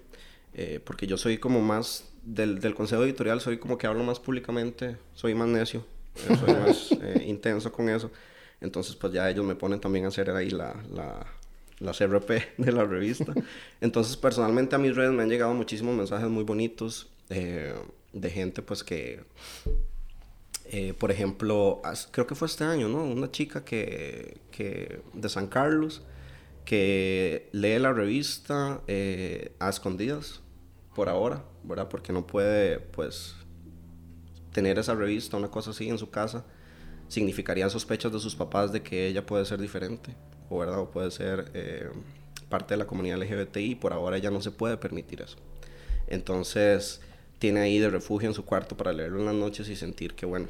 [0.54, 4.20] eh, porque yo soy como más del, del, consejo editorial, soy como que hablo más
[4.20, 5.84] públicamente, soy más necio,
[6.16, 8.10] eh, soy más eh, intenso con eso.
[8.60, 11.26] Entonces, pues ya ellos me ponen también a hacer ahí la, la,
[11.78, 13.32] la CRP de la revista.
[13.80, 18.84] Entonces, personalmente a mis redes me han llegado muchísimos mensajes muy bonitos de gente, pues
[18.84, 19.24] que
[20.98, 23.04] por ejemplo, creo que fue este año, ¿no?
[23.04, 26.02] Una chica que, que de San Carlos
[26.64, 30.40] que lee la revista eh, a escondidas
[30.94, 31.88] por ahora, ¿verdad?
[31.88, 33.34] Porque no puede, pues,
[34.52, 36.44] tener esa revista, una cosa así en su casa,
[37.08, 40.14] significaría sospechas de sus papás de que ella puede ser diferente,
[40.48, 40.80] o ¿verdad?
[40.80, 41.90] O puede ser eh,
[42.48, 45.36] parte de la comunidad LGBTI, por ahora ella no se puede permitir eso.
[46.06, 47.00] Entonces,
[47.38, 50.26] tiene ahí de refugio en su cuarto para leerlo en las noches y sentir que,
[50.26, 50.48] bueno,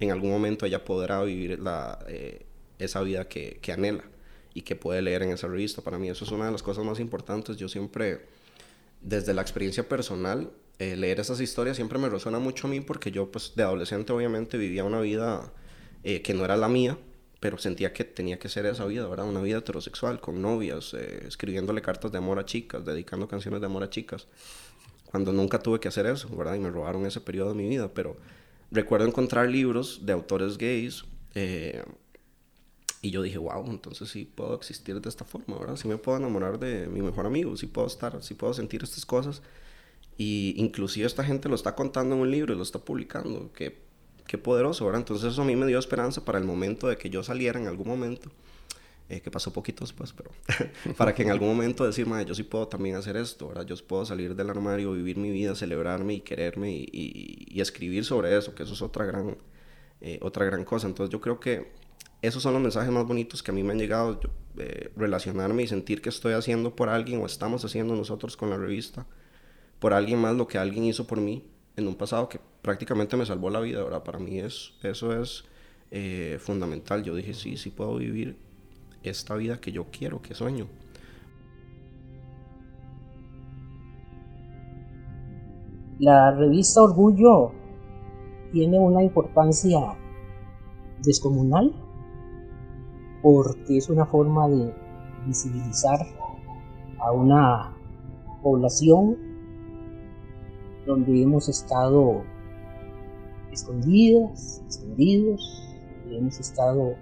[0.00, 2.46] en algún momento ella podrá vivir la, eh,
[2.78, 4.04] esa vida que, que anhela
[4.54, 5.82] y que puede leer en esa revista.
[5.82, 7.56] Para mí eso es una de las cosas más importantes.
[7.56, 8.26] Yo siempre,
[9.00, 13.10] desde la experiencia personal, eh, leer esas historias siempre me resuena mucho a mí porque
[13.10, 15.52] yo pues de adolescente obviamente vivía una vida
[16.02, 16.98] eh, que no era la mía,
[17.40, 19.28] pero sentía que tenía que ser esa vida, ¿verdad?
[19.28, 23.66] Una vida heterosexual, con novias, eh, escribiéndole cartas de amor a chicas, dedicando canciones de
[23.66, 24.26] amor a chicas,
[25.06, 26.54] cuando nunca tuve que hacer eso, ¿verdad?
[26.54, 28.16] Y me robaron ese periodo de mi vida, pero
[28.70, 31.04] recuerdo encontrar libros de autores gays
[33.04, 35.74] y yo dije, wow, entonces sí puedo existir de esta forma, ¿verdad?
[35.74, 39.04] Sí me puedo enamorar de mi mejor amigo, sí puedo estar, sí puedo sentir estas
[39.04, 39.42] cosas.
[40.16, 43.50] Y inclusive esta gente lo está contando en un libro y lo está publicando.
[43.54, 43.76] Qué,
[44.28, 45.00] qué poderoso, ¿verdad?
[45.00, 47.66] Entonces eso a mí me dio esperanza para el momento de que yo saliera en
[47.66, 48.30] algún momento.
[49.08, 50.30] Eh, que pasó poquito después, pero
[50.96, 53.66] para que en algún momento decir, yo sí puedo también hacer esto, ¿verdad?
[53.66, 56.88] Yo puedo salir del armario, vivir mi vida, celebrarme y quererme y,
[57.48, 59.36] y, escribir sobre eso, que eso es otra gran,
[60.00, 60.86] eh, otra gran cosa.
[60.86, 61.81] Entonces yo creo que
[62.22, 64.20] esos son los mensajes más bonitos que a mí me han llegado,
[64.56, 68.56] eh, relacionarme y sentir que estoy haciendo por alguien o estamos haciendo nosotros con la
[68.56, 69.06] revista,
[69.80, 71.44] por alguien más lo que alguien hizo por mí
[71.76, 75.44] en un pasado que prácticamente me salvó la vida, ahora Para mí es, eso es
[75.90, 77.02] eh, fundamental.
[77.02, 78.36] Yo dije, sí, sí puedo vivir
[79.02, 80.68] esta vida que yo quiero, que sueño.
[85.98, 87.52] La revista Orgullo
[88.52, 89.78] tiene una importancia
[91.02, 91.81] descomunal
[93.22, 94.74] porque es una forma de
[95.26, 96.00] visibilizar
[96.98, 97.76] a una
[98.42, 99.16] población
[100.86, 102.22] donde hemos estado
[103.52, 105.62] escondidas, escondidos,
[106.10, 106.94] hemos estado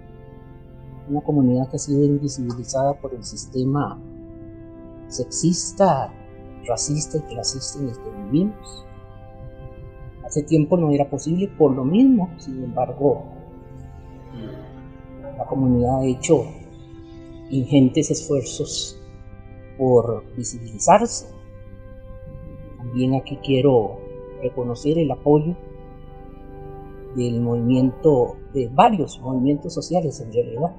[1.09, 3.99] una comunidad que ha sido invisibilizada por el sistema
[5.07, 6.13] sexista,
[6.67, 8.85] racista y clasista en el que vivimos.
[10.25, 13.23] Hace tiempo no era posible por lo mismo, sin embargo,
[15.41, 16.45] la comunidad ha hecho
[17.49, 18.99] ingentes esfuerzos
[19.77, 21.27] por visibilizarse.
[22.77, 23.99] También aquí quiero
[24.41, 25.55] reconocer el apoyo
[27.15, 30.75] del movimiento, de varios movimientos sociales en realidad,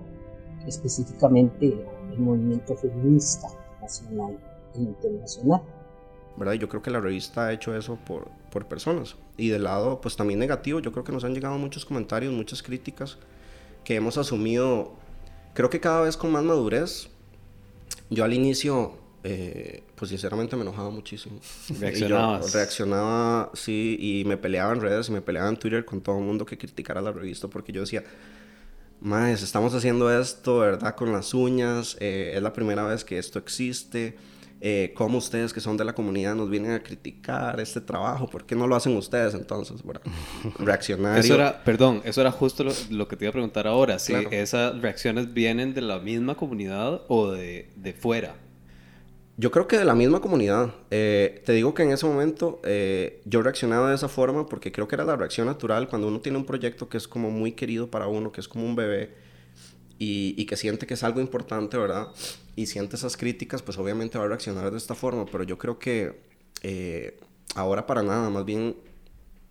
[0.67, 3.49] específicamente el movimiento feminista
[3.81, 4.39] nacional
[4.75, 5.63] e internacional.
[6.37, 6.55] ¿verdad?
[6.55, 9.17] Yo creo que la revista ha hecho eso por, por personas.
[9.37, 12.63] Y del lado, pues también negativo, yo creo que nos han llegado muchos comentarios, muchas
[12.63, 13.19] críticas
[13.85, 14.93] que hemos asumido,
[15.55, 17.09] creo que cada vez con más madurez.
[18.11, 21.41] Yo al inicio, eh, pues sinceramente me enojaba muchísimo.
[21.81, 22.53] Reaccionabas.
[22.53, 26.25] reaccionaba, sí, y me peleaba en redes y me peleaba en Twitter con todo el
[26.25, 28.05] mundo que criticara la revista porque yo decía,
[29.01, 30.95] Más, estamos haciendo esto, ¿verdad?
[30.95, 34.17] Con las uñas, eh, es la primera vez que esto existe.
[34.65, 38.29] Eh, ¿Cómo ustedes que son de la comunidad nos vienen a criticar este trabajo?
[38.29, 39.85] ¿Por qué no lo hacen ustedes entonces?
[39.85, 40.03] ¿verdad?
[40.61, 41.19] Reaccionario.
[41.19, 43.99] Eso era, perdón, eso era justo lo, lo que te iba a preguntar ahora.
[43.99, 44.31] Si Claro.
[44.31, 48.37] esas reacciones vienen de la misma comunidad o de, de fuera.
[49.37, 50.73] Yo creo que de la misma comunidad.
[50.93, 54.87] Eh, te digo que en ese momento eh, yo reaccionaba de esa forma porque creo
[54.87, 57.91] que era la reacción natural cuando uno tiene un proyecto que es como muy querido
[57.91, 59.11] para uno, que es como un bebé
[59.99, 62.09] y, y que siente que es algo importante, ¿verdad?
[62.57, 65.27] Y siente esas críticas, pues obviamente va a reaccionar de esta forma.
[65.27, 66.21] Pero yo creo que
[66.63, 67.19] eh,
[67.55, 68.77] ahora para nada, más bien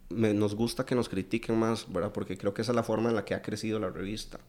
[0.10, 2.12] me- nos gusta que nos critiquen más, ¿verdad?
[2.12, 4.40] Porque creo que esa es la forma en la que ha crecido la revista.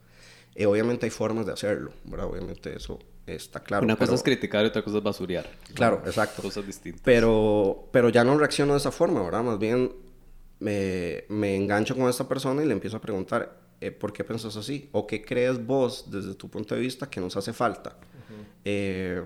[0.54, 2.26] Eh, obviamente hay formas de hacerlo, ¿verdad?
[2.26, 3.84] Obviamente eso está claro.
[3.84, 5.48] Una cosa pero- es criticar y otra cosa es basurear.
[5.72, 6.42] Claro, exacto.
[6.42, 7.00] Cosas distintas.
[7.04, 9.42] Pero, pero ya no reacciono de esa forma, ¿verdad?
[9.44, 9.92] Más bien
[10.60, 14.56] me, me engancho con esta persona y le empiezo a preguntar, eh, ¿por qué piensas
[14.56, 14.88] así?
[14.92, 17.96] ¿O qué crees vos desde tu punto de vista que nos hace falta?
[18.64, 19.22] Eh,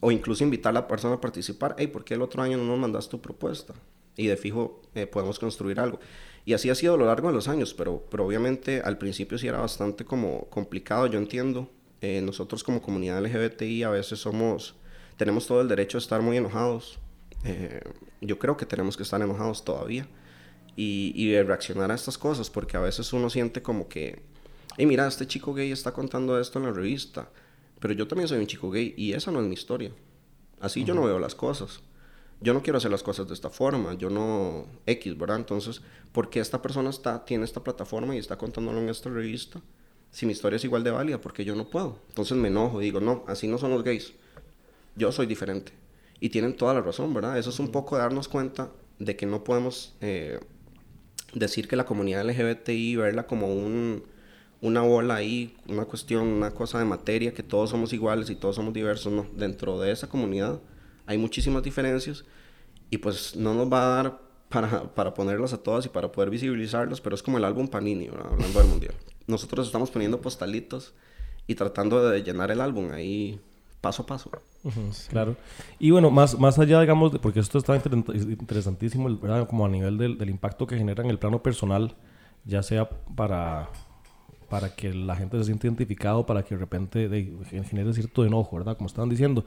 [0.00, 2.64] o incluso invitar a la persona a participar, hey, ¿por qué el otro año no
[2.64, 3.72] nos mandas tu propuesta?
[4.16, 5.98] Y de fijo eh, podemos construir algo.
[6.44, 9.38] Y así ha sido a lo largo de los años, pero, pero obviamente al principio
[9.38, 11.70] sí era bastante como complicado, yo entiendo.
[12.02, 14.74] Eh, nosotros como comunidad LGBTI a veces somos,
[15.16, 16.98] tenemos todo el derecho a estar muy enojados.
[17.44, 17.80] Eh,
[18.20, 20.06] yo creo que tenemos que estar enojados todavía
[20.76, 24.22] y, y de reaccionar a estas cosas, porque a veces uno siente como que,
[24.76, 27.28] hey, mira, este chico gay está contando esto en la revista,
[27.80, 29.92] pero yo también soy un chico gay y esa no es mi historia.
[30.60, 31.80] Así yo no veo las cosas.
[32.40, 35.36] Yo no quiero hacer las cosas de esta forma, yo no X, ¿verdad?
[35.36, 35.80] Entonces,
[36.12, 39.60] ¿por qué esta persona está, tiene esta plataforma y está contándolo en esta revista?
[40.10, 41.98] Si mi historia es igual de válida, porque yo no puedo.
[42.08, 44.12] Entonces me enojo y digo, no, así no son los gays.
[44.96, 45.72] Yo soy diferente.
[46.20, 47.38] Y tienen toda la razón, ¿verdad?
[47.38, 50.40] Eso es un poco darnos cuenta de que no podemos eh,
[51.34, 54.04] decir que la comunidad LGBTI, verla como un,
[54.60, 58.56] una bola ahí, una cuestión, una cosa de materia, que todos somos iguales y todos
[58.56, 59.12] somos diversos.
[59.12, 60.60] No, dentro de esa comunidad
[61.06, 62.24] hay muchísimas diferencias
[62.90, 66.30] y pues no nos va a dar para, para ponerlas a todas y para poder
[66.30, 68.32] visibilizarlas, pero es como el álbum Panini, ¿verdad?
[68.32, 68.94] hablando del mundial.
[69.26, 70.94] Nosotros estamos poniendo postalitos
[71.46, 73.40] y tratando de llenar el álbum ahí
[73.84, 74.30] paso a paso.
[74.64, 75.36] Ujú, Claro.
[75.78, 77.92] Y bueno, más, más allá, digamos, de- porque esto está inter-
[78.30, 79.46] interesantísimo, ¿verdad?
[79.46, 81.94] Como a nivel del, del impacto que genera en el plano personal,
[82.44, 83.68] ya sea para,
[84.48, 87.32] para que la gente se sienta identificado, para que de repente de-
[87.70, 88.76] genere cierto enojo, ¿verdad?
[88.76, 89.44] Como estaban diciendo.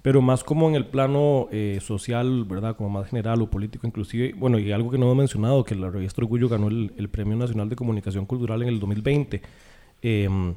[0.00, 2.76] Pero más como en el plano eh, social, ¿verdad?
[2.76, 4.32] Como más general o político inclusive.
[4.36, 7.36] Bueno, y algo que no hemos mencionado, que la revista Orgullo ganó el, el Premio
[7.36, 9.42] Nacional de Comunicación Cultural en el 2020.
[10.02, 10.54] em,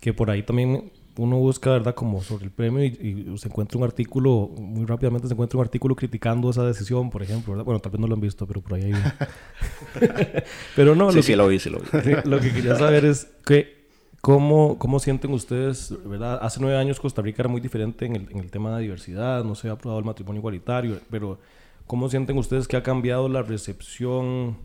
[0.00, 1.94] que por ahí también uno busca, ¿verdad?
[1.94, 5.64] Como sobre el premio y, y se encuentra un artículo, muy rápidamente se encuentra un
[5.64, 7.64] artículo criticando esa decisión, por ejemplo, ¿verdad?
[7.64, 8.92] Bueno, tal vez no lo han visto, pero por ahí hay...
[10.76, 11.86] pero no, Sí, lo sí que- lo vi, sí lo vi.
[12.24, 13.86] Lo que quería saber es que,
[14.20, 16.38] ¿cómo, ¿cómo sienten ustedes, verdad?
[16.42, 19.44] Hace nueve años Costa Rica era muy diferente en el, en el tema de diversidad,
[19.44, 21.38] no se ha aprobado el matrimonio igualitario, pero
[21.86, 24.56] ¿cómo sienten ustedes que ha cambiado la recepción,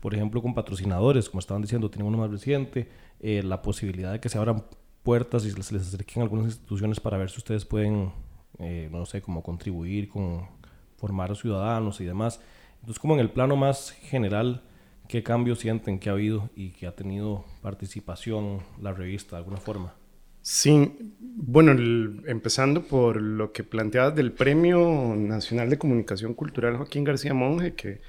[0.00, 2.88] por ejemplo, con patrocinadores, como estaban diciendo, tienen uno más reciente,
[3.20, 4.64] eh, la posibilidad de que se abran
[5.06, 8.12] puertas y se les, acerquen algunas instituciones para ver si ustedes pueden,
[8.58, 10.48] eh, no sé, como contribuir con
[10.96, 12.40] formar ciudadanos y demás.
[12.80, 14.62] Entonces, como en el plano más general,
[15.08, 19.58] ¿qué cambios sienten que ha habido y que ha tenido participación la revista de alguna
[19.60, 19.94] forma?
[20.42, 27.02] Sí, bueno, el- empezando por lo que planteabas del Premio Nacional de Comunicación Cultural Joaquín
[27.04, 28.00] García Monge, que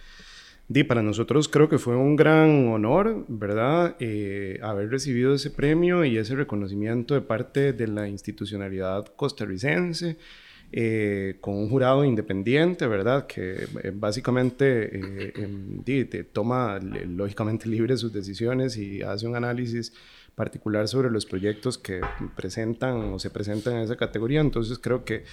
[0.67, 3.95] di, para nosotros creo que fue un gran honor, ¿verdad?
[3.99, 10.17] Eh, haber recibido ese premio y ese reconocimiento de parte de la institucionalidad costarricense.
[10.71, 13.25] eh, con un jurado independiente, ¿verdad?
[13.25, 19.35] Que eh, básicamente eh, em, di, te toma lógicamente libre sus decisiones y hace un
[19.35, 19.93] análisis
[20.35, 22.01] particular sobre los proyectos que
[22.35, 24.41] presentan o se presentan en esa categoría.
[24.41, 25.23] Entonces creo que,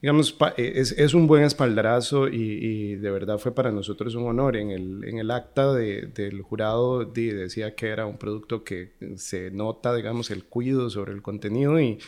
[0.00, 4.26] digamos, eh, es, es un buen espaldarazo y, y de verdad fue para nosotros un
[4.26, 4.56] honor.
[4.56, 8.92] En el, en el acta de- del jurado di- decía que era un producto que
[9.16, 11.98] se nota, digamos, el cuidado sobre el contenido y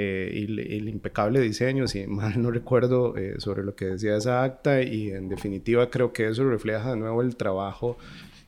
[0.00, 4.16] eh, y el, el impecable diseño, si mal no recuerdo, eh, sobre lo que decía
[4.16, 7.98] esa acta y en definitiva creo que eso refleja de nuevo el trabajo,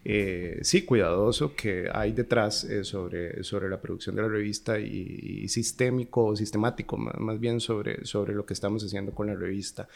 [0.02, 5.46] eh, sí, cuidadoso que hay detrás eh, sobre, sobre la producción de la revista y,
[5.48, 9.88] sistémico o sistemático, más, bien sobre, sobre lo que estamos haciendo con la revista.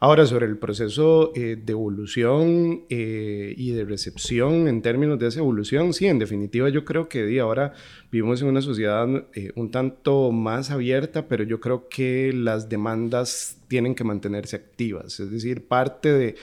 [0.00, 5.92] Ahora, sobre el proceso eh, de evolución y de recepción en términos de esa evolución,
[5.92, 7.72] sí, en definitiva yo creo que ahora
[8.10, 9.06] vivimos en una sociedad
[9.54, 15.30] un tanto más abierta, pero yo creo que las demandas tienen que mantenerse activas, es
[15.30, 16.34] decir, parte de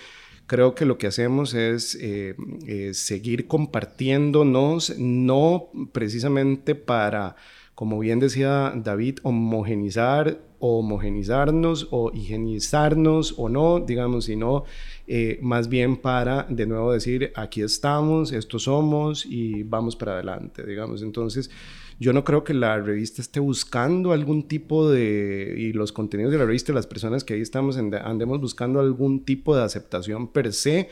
[0.49, 2.35] creo que lo que hacemos es eh,
[2.65, 7.35] eh, seguir compartiéndonos, no precisamente para,
[7.75, 14.63] como bien decía David, homogenizar o homogenizarnos o higienizarnos o no, digamos, sino
[15.05, 20.65] eh, más bien para de nuevo decir, aquí estamos, estos somos y vamos para adelante,
[20.65, 21.03] digamos.
[21.03, 21.51] Entonces,
[21.99, 26.37] yo no creo que la revista esté buscando algún tipo de, y los contenidos de
[26.39, 30.89] la revista, las personas que ahí estamos, andemos buscando algún tipo de aceptación per se.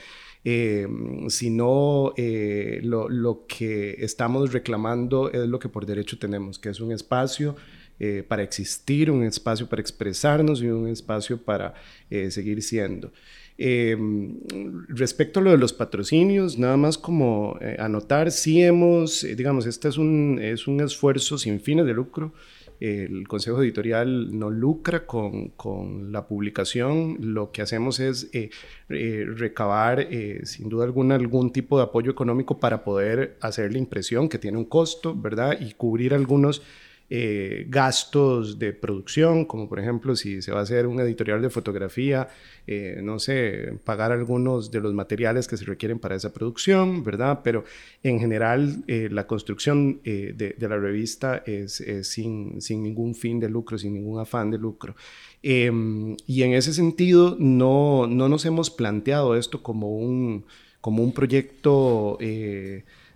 [0.49, 0.87] Eh,
[1.27, 6.93] sino eh, lo, que estamos reclamando es lo que por derecho tenemos, que es un
[6.93, 7.57] espacio
[7.99, 11.73] eh, para existir, un espacio para expresarnos y un espacio para
[12.29, 13.11] seguir siendo.
[13.57, 14.39] Em,
[14.87, 19.87] respecto a lo de los patrocinios, nada más como eh, anotar, sí hemos, digamos, este
[19.87, 22.33] es un, es un esfuerzo sin fines de lucro.
[22.79, 27.17] El Consejo Editorial no lucra con, con la publicación.
[27.19, 28.29] Lo que hacemos es
[28.87, 30.07] recabar,
[30.43, 34.59] sin duda alguna, algún tipo de apoyo económico para poder hacer la impresión, que tiene
[34.59, 35.59] un costo, ¿verdad?
[35.59, 36.61] Y cubrir algunos
[37.09, 41.49] eh, gastos de producción, como por ejemplo si se va a hacer un editorial de
[41.49, 42.27] fotografía,
[42.67, 47.39] eh, no sé, pagar algunos de los materiales que se requieren para esa producción, ¿verdad?
[47.45, 47.63] Pero
[48.03, 53.77] en general eh, la construcción de, la revista es, sin, sin, ningún fin de lucro,
[53.77, 54.93] sin ningún afán de lucro.
[55.41, 60.45] Em, y en ese sentido no, no, nos hemos planteado esto como un,
[60.81, 62.17] como un proyecto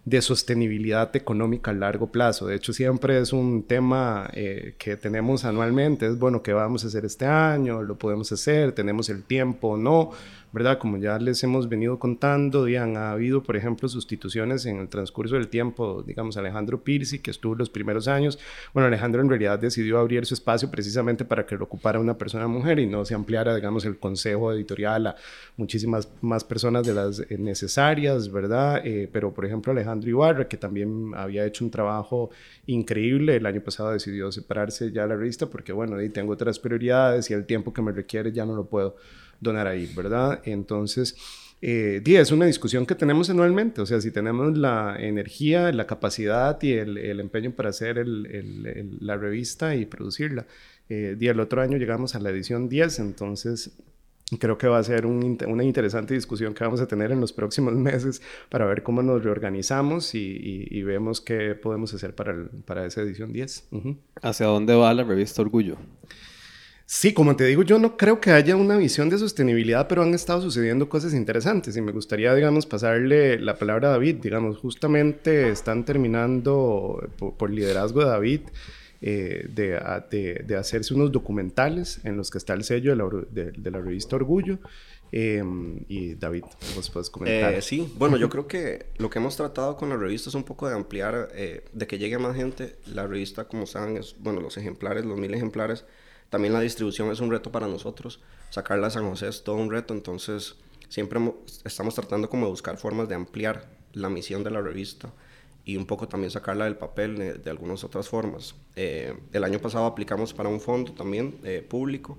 [0.03, 2.47] de sostenibilidad económica a largo plazo.
[2.47, 6.07] De hecho, siempre es un tema eh, que tenemos anualmente.
[6.07, 7.83] Es bueno, ¿qué vamos a hacer este año?
[7.83, 8.71] ¿Lo podemos hacer?
[8.71, 10.11] ¿Tenemos el tiempo o no?
[10.51, 10.77] ¿Verdad?
[10.77, 15.35] Como ya les hemos venido contando, han ha habido, por ejemplo, sustituciones en el transcurso
[15.35, 18.37] del tiempo, digamos, Alejandro Pirsi, que estuvo los primeros años.
[18.73, 22.47] Bueno, Alejandro en realidad decidió abrir su espacio precisamente para que lo ocupara una persona
[22.47, 25.15] mujer y no se ampliara, digamos, el consejo editorial a
[25.57, 28.81] muchísimas más personas de las eh, necesarias, ¿verdad?
[28.85, 32.29] Eh, pero, por ejemplo, Alejandro Ibarra, que también había hecho un trabajo
[32.65, 36.59] increíble, el año pasado decidió separarse ya de la revista porque, bueno, y tengo otras
[36.59, 38.95] prioridades y el tiempo que me requiere ya no lo puedo
[39.41, 40.41] donar ahí, ¿verdad?
[40.45, 41.17] Entonces,
[41.61, 46.61] eh, es una discusión que tenemos anualmente, o sea, si tenemos la energía, la capacidad
[46.61, 50.47] y el, empeño para hacer la revista y producirla.
[50.89, 53.77] Eh, el otro año llegamos a la edición 10, entonces
[54.39, 57.73] creo que va a ser una interesante discusión que vamos a tener en los próximos
[57.75, 63.33] meses para ver cómo nos reorganizamos y, vemos qué podemos hacer para, para esa edición
[63.33, 63.69] 10.
[64.21, 65.77] ¿Hacia dónde va la revista Orgullo?
[66.93, 70.13] Sí, como te digo, yo no creo que haya una visión de sostenibilidad, pero han
[70.13, 74.15] estado sucediendo cosas interesantes y me gustaría, digamos, pasarle la palabra a David.
[74.15, 78.41] Digamos, justamente están terminando por, liderazgo de David
[79.01, 84.17] eh, de, de, hacerse unos documentales en los que está el sello de la, revista
[84.17, 84.59] Orgullo.
[85.13, 86.43] Em, y David,
[86.75, 87.53] vos puedes comentar.
[87.53, 90.43] Eh, sí, bueno, yo creo que lo que hemos tratado con la revista es un
[90.43, 92.75] poco de ampliar, eh, de que llegue más gente.
[92.85, 95.85] La revista, como saben, es, bueno, los ejemplares, los mil ejemplares
[96.31, 98.21] también la distribución es un reto para nosotros.
[98.51, 100.55] Sacarla a San José es todo un reto, entonces
[100.87, 101.19] siempre
[101.65, 105.11] estamos tratando como de buscar formas de ampliar la misión de la revista
[105.65, 108.55] y un poco también sacarla del papel de, algunas otras formas.
[108.77, 112.17] Eh, el año pasado aplicamos para un fondo también eh, público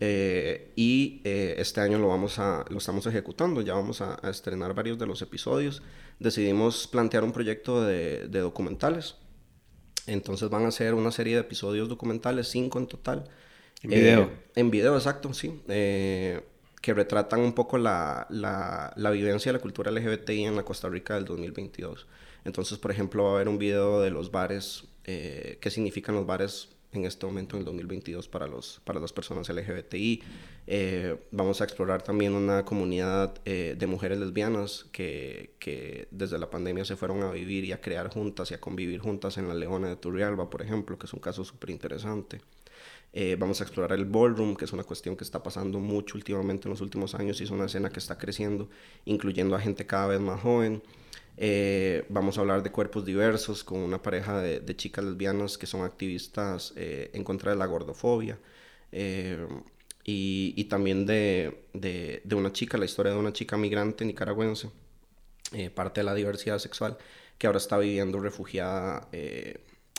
[0.00, 4.98] eh, y este año lo, vamos a, lo estamos ejecutando, ya vamos a, estrenar varios
[4.98, 5.82] de los episodios.
[6.18, 9.16] Decidimos plantear un proyecto de, de documentales
[10.06, 13.24] entonces van a ser una serie de episodios documentales, cinco en total.
[13.82, 14.22] En video.
[14.22, 15.60] Eh, en video, exacto, sí.
[15.68, 16.42] Eh,
[16.80, 21.14] que retratan un poco la, la, vivencia de la cultura LGBTI en la Costa Rica
[21.14, 22.06] del 2022.
[22.44, 26.26] Entonces, por ejemplo, va a haber un video de los bares, eh, qué significan los
[26.26, 30.22] bares en este momento en el 2022 para, los, para las personas LGBTI.
[30.66, 36.48] Eh, vamos a explorar también una comunidad eh, de mujeres lesbianas que, que, desde la
[36.48, 39.54] pandemia se fueron a vivir y a crear juntas y a convivir juntas en la
[39.54, 42.40] Leona de Turrialba, por ejemplo, que es un caso súper interesante.
[43.12, 46.66] Eh, vamos a explorar el ballroom, que es una cuestión que está pasando mucho últimamente
[46.66, 48.68] en los últimos años y es una escena que está creciendo,
[49.04, 50.82] incluyendo a gente cada vez más joven.
[52.08, 56.72] Vamos a hablar de cuerpos diversos con una pareja de, chicas lesbianas que son activistas
[56.76, 58.38] en contra de la gordofobia.
[60.04, 64.70] Y, también de, de, una chica, la historia de una chica migrante nicaragüense,
[65.74, 66.98] parte de la diversidad sexual,
[67.38, 69.08] que ahora está viviendo refugiada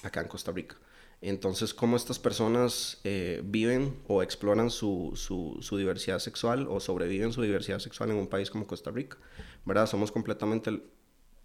[0.04, 0.76] acá en Costa Rica.
[1.22, 3.02] Entonces, cómo estas personas
[3.44, 8.28] viven o exploran su, su, su, diversidad sexual o sobreviven su diversidad sexual en un
[8.28, 9.18] país como Costa Rica,
[9.66, 9.88] ¿verdad?
[9.88, 10.84] Somos completamente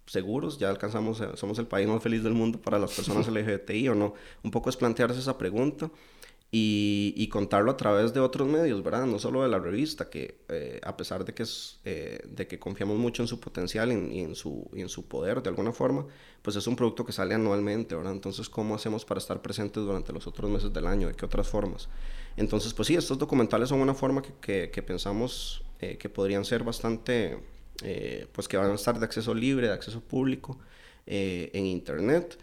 [0.05, 3.95] seguros, ya alcanzamos, somos el país más feliz del mundo para las personas LGBTI o
[3.95, 4.13] no.
[4.43, 5.89] Un poco es plantearse esa pregunta
[6.53, 9.05] y, y, contarlo a través de otros medios, ¿verdad?
[9.05, 12.59] No solo de la revista, que eh, a pesar de que, es, eh, de que
[12.59, 16.05] confiamos mucho en su potencial y en, su, y en su poder de alguna forma,
[16.41, 18.11] pues es un producto que sale anualmente, ¿verdad?
[18.11, 21.07] Entonces, ¿cómo hacemos para estar presentes durante los otros meses del año?
[21.07, 21.87] ¿De qué otras formas?
[22.35, 26.65] Entonces, pues sí, estos documentales son una forma que, que, pensamos eh, que podrían ser
[26.65, 27.39] bastante,
[28.33, 30.59] pues que van a estar de acceso libre, de acceso público
[31.05, 32.37] en Internet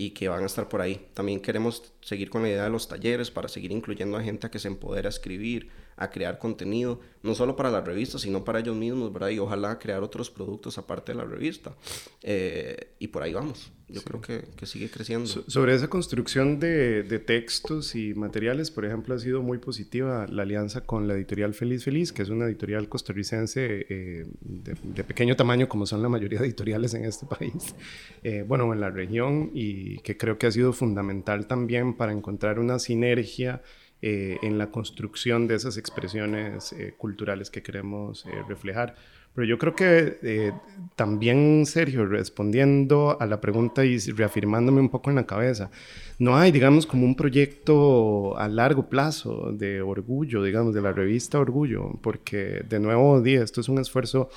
[0.00, 1.08] y que van a estar por ahí.
[1.12, 4.50] También queremos seguir con la idea de los talleres para seguir incluyendo a gente a
[4.50, 5.68] que se empodere a escribir,
[6.00, 9.28] a crear contenido, no solo para la revista, sino para ellos mismos, ¿verdad?
[9.28, 11.76] Y ojalá crear otros productos aparte de la revista.
[12.22, 13.70] Eh, y por ahí vamos.
[13.86, 15.26] Yo creo que, que, sigue creciendo.
[15.26, 20.42] sobre esa construcción de, de, textos y materiales, por ejemplo, ha sido muy positiva la
[20.42, 25.34] alianza con la editorial Feliz Feliz, que es una editorial costarricense eh, de, de, pequeño
[25.34, 27.74] tamaño, como son la mayoría de editoriales en este país,
[28.22, 32.60] eh, bueno, en la región, y que creo que ha sido fundamental también para encontrar
[32.60, 33.60] una sinergia
[34.02, 38.94] eh, en la construcción de esas expresiones eh, culturales que queremos eh, reflejar.
[39.34, 40.52] Pero yo creo que
[40.96, 45.70] también, Sergio, respondiendo a la pregunta y reafirmándome un poco en la cabeza,
[46.18, 51.38] no hay, digamos, como un proyecto a largo plazo de orgullo, digamos, de la revista
[51.38, 54.30] Orgullo, porque de nuevo, día, esto es un esfuerzo,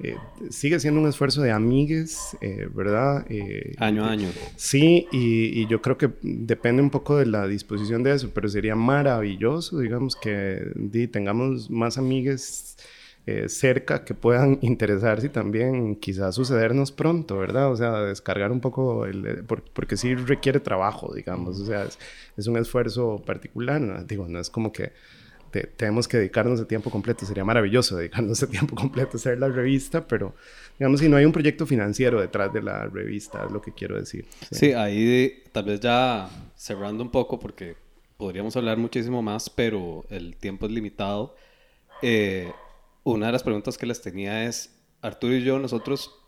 [0.00, 0.16] eh,
[0.50, 3.24] sigue siendo un esfuerzo de amigues, eh, ¿verdad?
[3.28, 4.28] Eh, año a año.
[4.56, 8.48] Sí, y, y, yo creo que depende un poco de la disposición de eso, pero
[8.48, 12.76] sería maravilloso, digamos, que di, tengamos más amigues
[13.24, 17.70] eh, cerca que puedan interesarse y también quizás sucedernos pronto, ¿verdad?
[17.70, 21.86] O sea, descargar un poco, el, eh, porque sí requiere trabajo, digamos, o sea,
[22.36, 24.02] es, un esfuerzo particular, ¿no?
[24.02, 24.92] digo, no es como que
[25.60, 29.48] tenemos que dedicarnos de tiempo completo, sería maravilloso dedicarnos de tiempo completo a hacer la
[29.48, 30.34] revista, pero
[30.78, 33.96] digamos, si no hay un proyecto financiero detrás de la revista, es lo que quiero
[33.96, 34.26] decir.
[34.50, 37.76] Sí, ahí tal vez ya cerrando un poco, porque
[38.16, 41.36] podríamos hablar muchísimo más, pero el tiempo es limitado.
[42.00, 42.50] Eh,
[43.04, 46.18] una de las preguntas que les tenía es, Arturo y yo, nosotros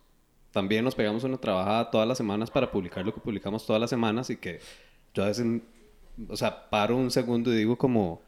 [0.50, 3.90] también nos pegamos una trabajada todas las semanas para publicar lo que publicamos todas las
[3.90, 4.60] semanas y que
[5.14, 5.46] yo a veces,
[6.28, 8.22] o sea, paro un segundo y digo como,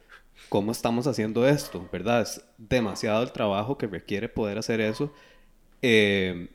[0.49, 1.89] ¿cómo estamos haciendo esto?
[1.93, 2.23] ¿Verdad?
[2.23, 5.13] Es demasiado el trabajo que requiere poder hacer eso.
[5.83, 6.49] Eh,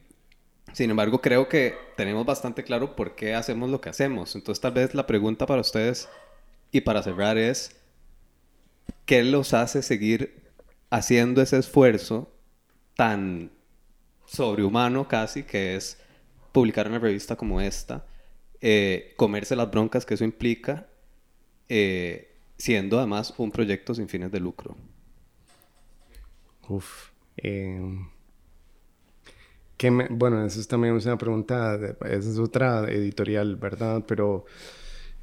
[0.74, 4.36] sin embargo, creo que tenemos bastante claro por qué hacemos lo que hacemos.
[4.36, 6.08] Entonces, tal vez la pregunta para ustedes
[6.72, 7.76] y para cerrar es,
[9.06, 10.42] ¿qué los hace seguir
[10.90, 12.32] haciendo ese esfuerzo
[12.96, 13.52] tan
[14.26, 15.98] sobrehumano casi, que es
[16.52, 18.06] publicar una revista como esta,
[18.62, 20.88] eh, comerse las broncas que eso implica,
[21.68, 22.31] eh,
[22.62, 24.78] siendo además un proyecto sin fines de lucro.
[26.70, 27.10] Uf.
[27.38, 28.08] Em,
[30.12, 34.04] bueno, eso es también una pregunta, esa es otra editorial, ¿verdad?
[34.08, 34.46] Pero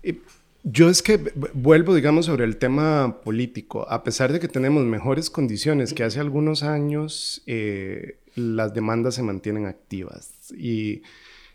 [0.03, 0.21] eh,
[0.65, 3.89] yo es que vuelvo, digamos, sobre el tema político.
[3.89, 9.23] A pesar de que tenemos mejores condiciones que hace algunos años, eh, las demandas se
[9.23, 11.03] mantienen activas y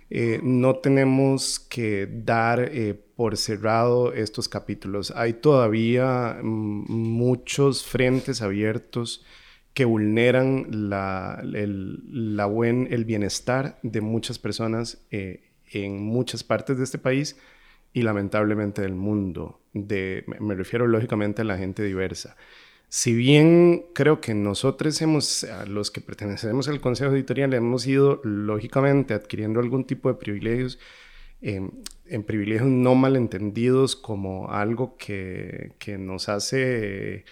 [0.09, 5.11] eh, no tenemos que dar eh, por cerrado estos capítulos.
[5.15, 9.25] Hay todavía mm, muchos frentes abiertos
[9.73, 16.83] que vulneran la, el, la buen, el bienestar de muchas personas en muchas partes de
[16.83, 17.37] este país
[17.93, 19.61] y lamentablemente del mundo.
[19.73, 22.35] De, me refiero lógicamente a la gente diversa.
[22.89, 28.21] Si bien creo que nosotros hemos, a los que pertenecemos al Consejo Editorial, hemos ido
[28.23, 30.77] lógicamente adquiriendo algún tipo de privilegios,
[31.41, 31.71] em,
[32.05, 37.23] en privilegios no malentendidos como algo que, que nos hace eh,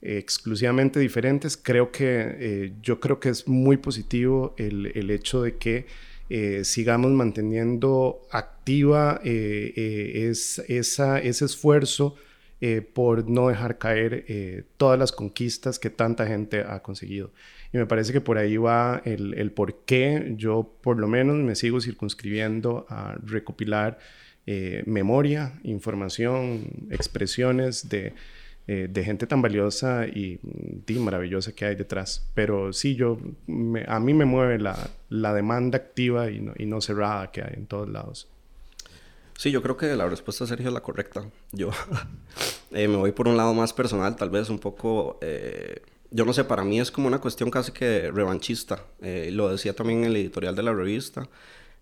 [0.00, 5.56] exclusivamente diferentes, creo que eh, yo creo que es muy positivo el, el hecho de
[5.56, 5.86] que
[6.30, 12.16] eh, sigamos manteniendo activa es, esa, ese esfuerzo
[12.92, 17.30] por no dejar caer todas las conquistas que tanta gente ha conseguido.
[17.72, 21.36] Y me parece que por ahí va el, el por qué yo por lo menos
[21.36, 23.98] me sigo circunscribiendo a recopilar
[24.86, 28.14] memoria, información, expresiones de
[28.70, 30.38] eh, de gente tan valiosa y,
[31.00, 32.28] maravillosa que hay detrás.
[32.34, 33.18] Pero sí, yo,
[33.86, 37.54] a mí me mueve la, la demanda activa y no, y no, cerrada que hay
[37.54, 38.28] en todos lados.
[39.38, 41.30] Sí, yo creo que la respuesta, Sergio, es la correcta.
[41.52, 41.70] Yo
[42.72, 45.16] eh, me voy por un lado más personal, tal vez un poco...
[45.22, 45.80] Eh,
[46.10, 48.84] yo no sé, para mí es como una cuestión casi que revanchista.
[49.30, 51.28] lo decía también en el editorial de la revista.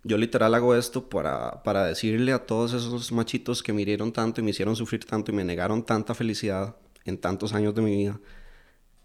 [0.05, 4.43] Yo literal hago esto para, para decirle a todos esos machitos que me hirieron tanto
[4.43, 6.77] y me hicieron sufrir tanto y me negaron tanta felicidad
[7.07, 8.21] en tantos años de mi vida.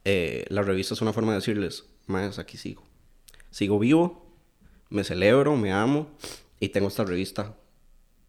[0.03, 2.83] Eh, la revista es una forma de decirles, más aquí sigo.
[3.49, 4.27] Sigo vivo,
[4.89, 6.09] me celebro, me amo
[6.59, 7.55] y tengo esta revista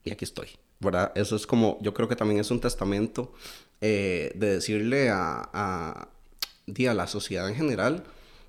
[0.05, 0.49] y aquí estoy.
[0.83, 1.13] ¿verdad?
[1.15, 3.33] Eso es como, yo creo que también es un testamento
[3.81, 8.05] eh, de decirle a, a, a, la sociedad en general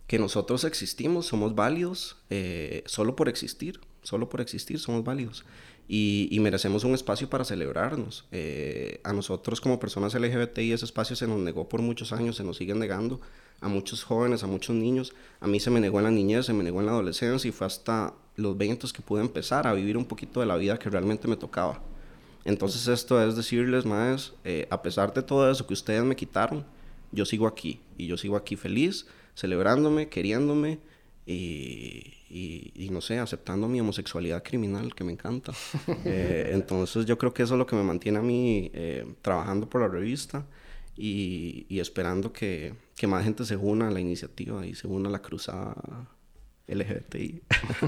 [0.07, 5.45] que nosotros existimos, somos válidos, eh, solo por existir, solo por existir somos válidos.
[5.87, 8.25] Y, y merecemos un espacio para celebrarnos.
[8.31, 12.43] Eh, a nosotros como personas LGBTI ese espacio se nos negó por muchos años, se
[12.43, 13.21] nos sigue negando
[13.63, 15.13] a muchos jóvenes, a muchos niños.
[15.39, 17.51] A mí se me negó en la niñez, se me negó en la adolescencia y
[17.51, 20.89] fue hasta los 20 que pude empezar a vivir un poquito de la vida que
[20.89, 21.81] realmente me tocaba.
[22.45, 26.65] Entonces esto es decirles, más, eh, a pesar de todo eso que ustedes me quitaron,
[27.11, 30.79] yo sigo aquí y yo sigo aquí feliz, celebrándome, queriéndome
[31.25, 35.53] y, y, no sé, aceptando mi homosexualidad criminal que me encanta.
[36.05, 39.69] Eh, entonces yo creo que eso es lo que me mantiene a mí eh, trabajando
[39.69, 40.45] por la revista
[40.97, 45.09] y, y esperando que, que, más gente se una a la iniciativa y se una
[45.09, 45.75] a la cruzada
[46.67, 47.41] LGBTI.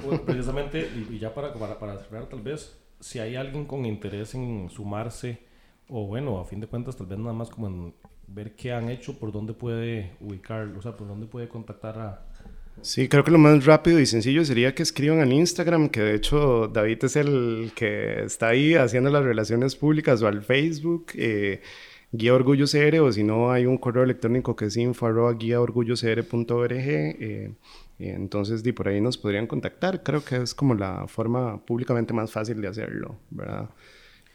[0.06, 4.36] Bueno, precisamente, y, ya para, para, para cerrar tal vez, si hay alguien con interés
[4.36, 5.40] en sumarse,
[5.88, 7.94] o bueno, a fin de cuentas, tal vez nada más como en
[8.28, 12.26] ver qué han hecho, por dónde puede ubicarlo, o sea, por dónde puede contactar a...
[12.82, 16.16] Sí, creo que lo más rápido y sencillo sería que escriban al Instagram, que de
[16.16, 21.62] hecho David es el que está ahí haciendo las relaciones públicas, o al Facebook, eh,
[22.18, 27.52] Guía Orgullo CR, o si no, hay un correo electrónico que es info arroba Eh,
[28.00, 30.04] entonces, por ahí nos podrían contactar.
[30.04, 33.70] Creo que es como la forma públicamente más fácil de hacerlo, ¿verdad?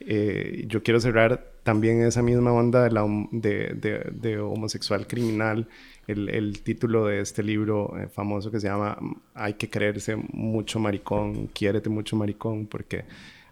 [0.01, 5.69] Eh, yo quiero cerrar también esa misma onda de, la, de, de, homosexual criminal,
[6.07, 8.99] el, el, título de este libro eh, famoso que se llama
[9.35, 13.05] Hay que creerse mucho maricón, quiérete mucho maricón, porque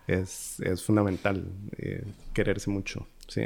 [0.06, 2.02] es, es fundamental eh,
[2.32, 3.42] quererse mucho, sí.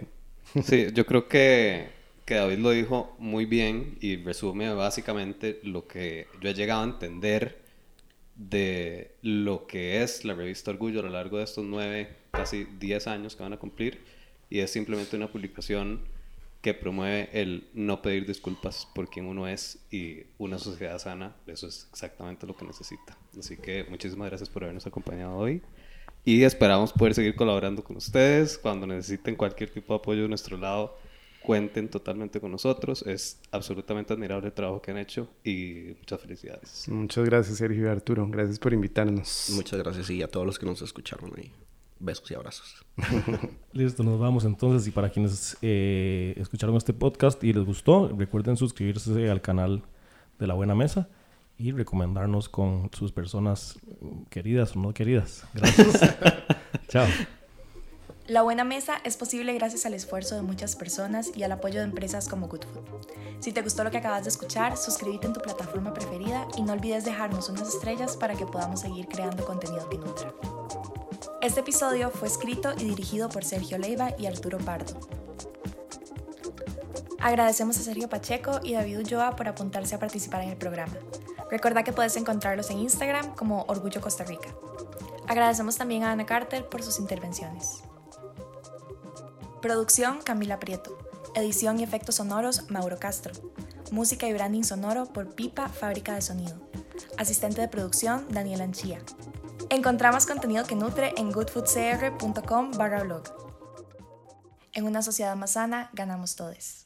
[0.65, 6.29] Sí, yo creo que que David lo dijo muy bien y resume básicamente lo que
[6.41, 7.61] yo he llegado a entender
[8.37, 13.07] de lo que es la revista Orgullo a lo largo de estos nueve, casi diez
[13.07, 14.01] años que van a cumplir.
[14.51, 16.01] Y es simplemente una publicación
[16.61, 21.67] que promueve el no pedir disculpas por quien uno es y una sociedad sana, eso
[21.67, 23.17] es exactamente lo que necesita.
[23.37, 25.61] Así que muchísimas gracias por habernos acompañado hoy
[26.25, 30.57] y esperamos poder seguir colaborando con ustedes cuando necesiten cualquier tipo de apoyo de nuestro
[30.57, 30.97] lado
[31.43, 33.03] cuenten totalmente con nosotros.
[33.07, 36.89] Es absolutamente admirable el trabajo que han hecho y muchas felicidades.
[36.89, 38.27] Muchas gracias, Sergio y Arturo.
[38.29, 39.51] Gracias por invitarnos.
[39.55, 41.51] Muchas gracias y a todos los que nos escucharon ahí.
[41.99, 42.85] Besos y abrazos.
[43.73, 44.87] Listo, nos vamos entonces.
[44.89, 49.83] Y para quienes eh, escucharon este podcast y les gustó, recuerden suscribirse al canal
[50.39, 51.09] de La Buena Mesa
[51.59, 53.79] y recomendarnos con sus personas
[54.31, 55.45] queridas o no queridas.
[55.55, 56.01] Gracias.
[56.89, 57.07] Chao.
[58.27, 61.85] La buena mesa es posible gracias al esfuerzo de muchas personas y al apoyo de
[61.85, 63.09] empresas como Good Food.
[63.41, 66.73] Si te gustó lo que acabas de escuchar, suscríbete en tu plataforma preferida y no
[66.73, 70.33] olvides dejarnos unas estrellas para que podamos seguir creando contenido que nutra.
[71.41, 75.01] Este episodio fue escrito y dirigido por Sergio Leiva y Arturo Pardo.
[77.19, 80.95] Agradecemos a Sergio Pacheco y David Ulloa por apuntarse a participar en el programa.
[81.53, 84.49] Recuerda que puedes encontrarlos en Instagram como Orgullo Costa Rica.
[85.29, 87.83] Agradecemos también a Ana Carter por sus intervenciones.
[89.61, 90.97] Producción Camila Prieto.
[91.35, 93.35] Edición y efectos sonoros Mauro Castro.
[93.91, 96.57] Música y branding sonoro por Pipa Fábrica de Sonido.
[97.19, 99.01] Asistente de producción Daniel Anchía.
[99.69, 103.25] Encontramos contenido que nutre en goodfoodcr.com barra blog.
[104.73, 106.82] En una sociedad más sana, ganamos todos.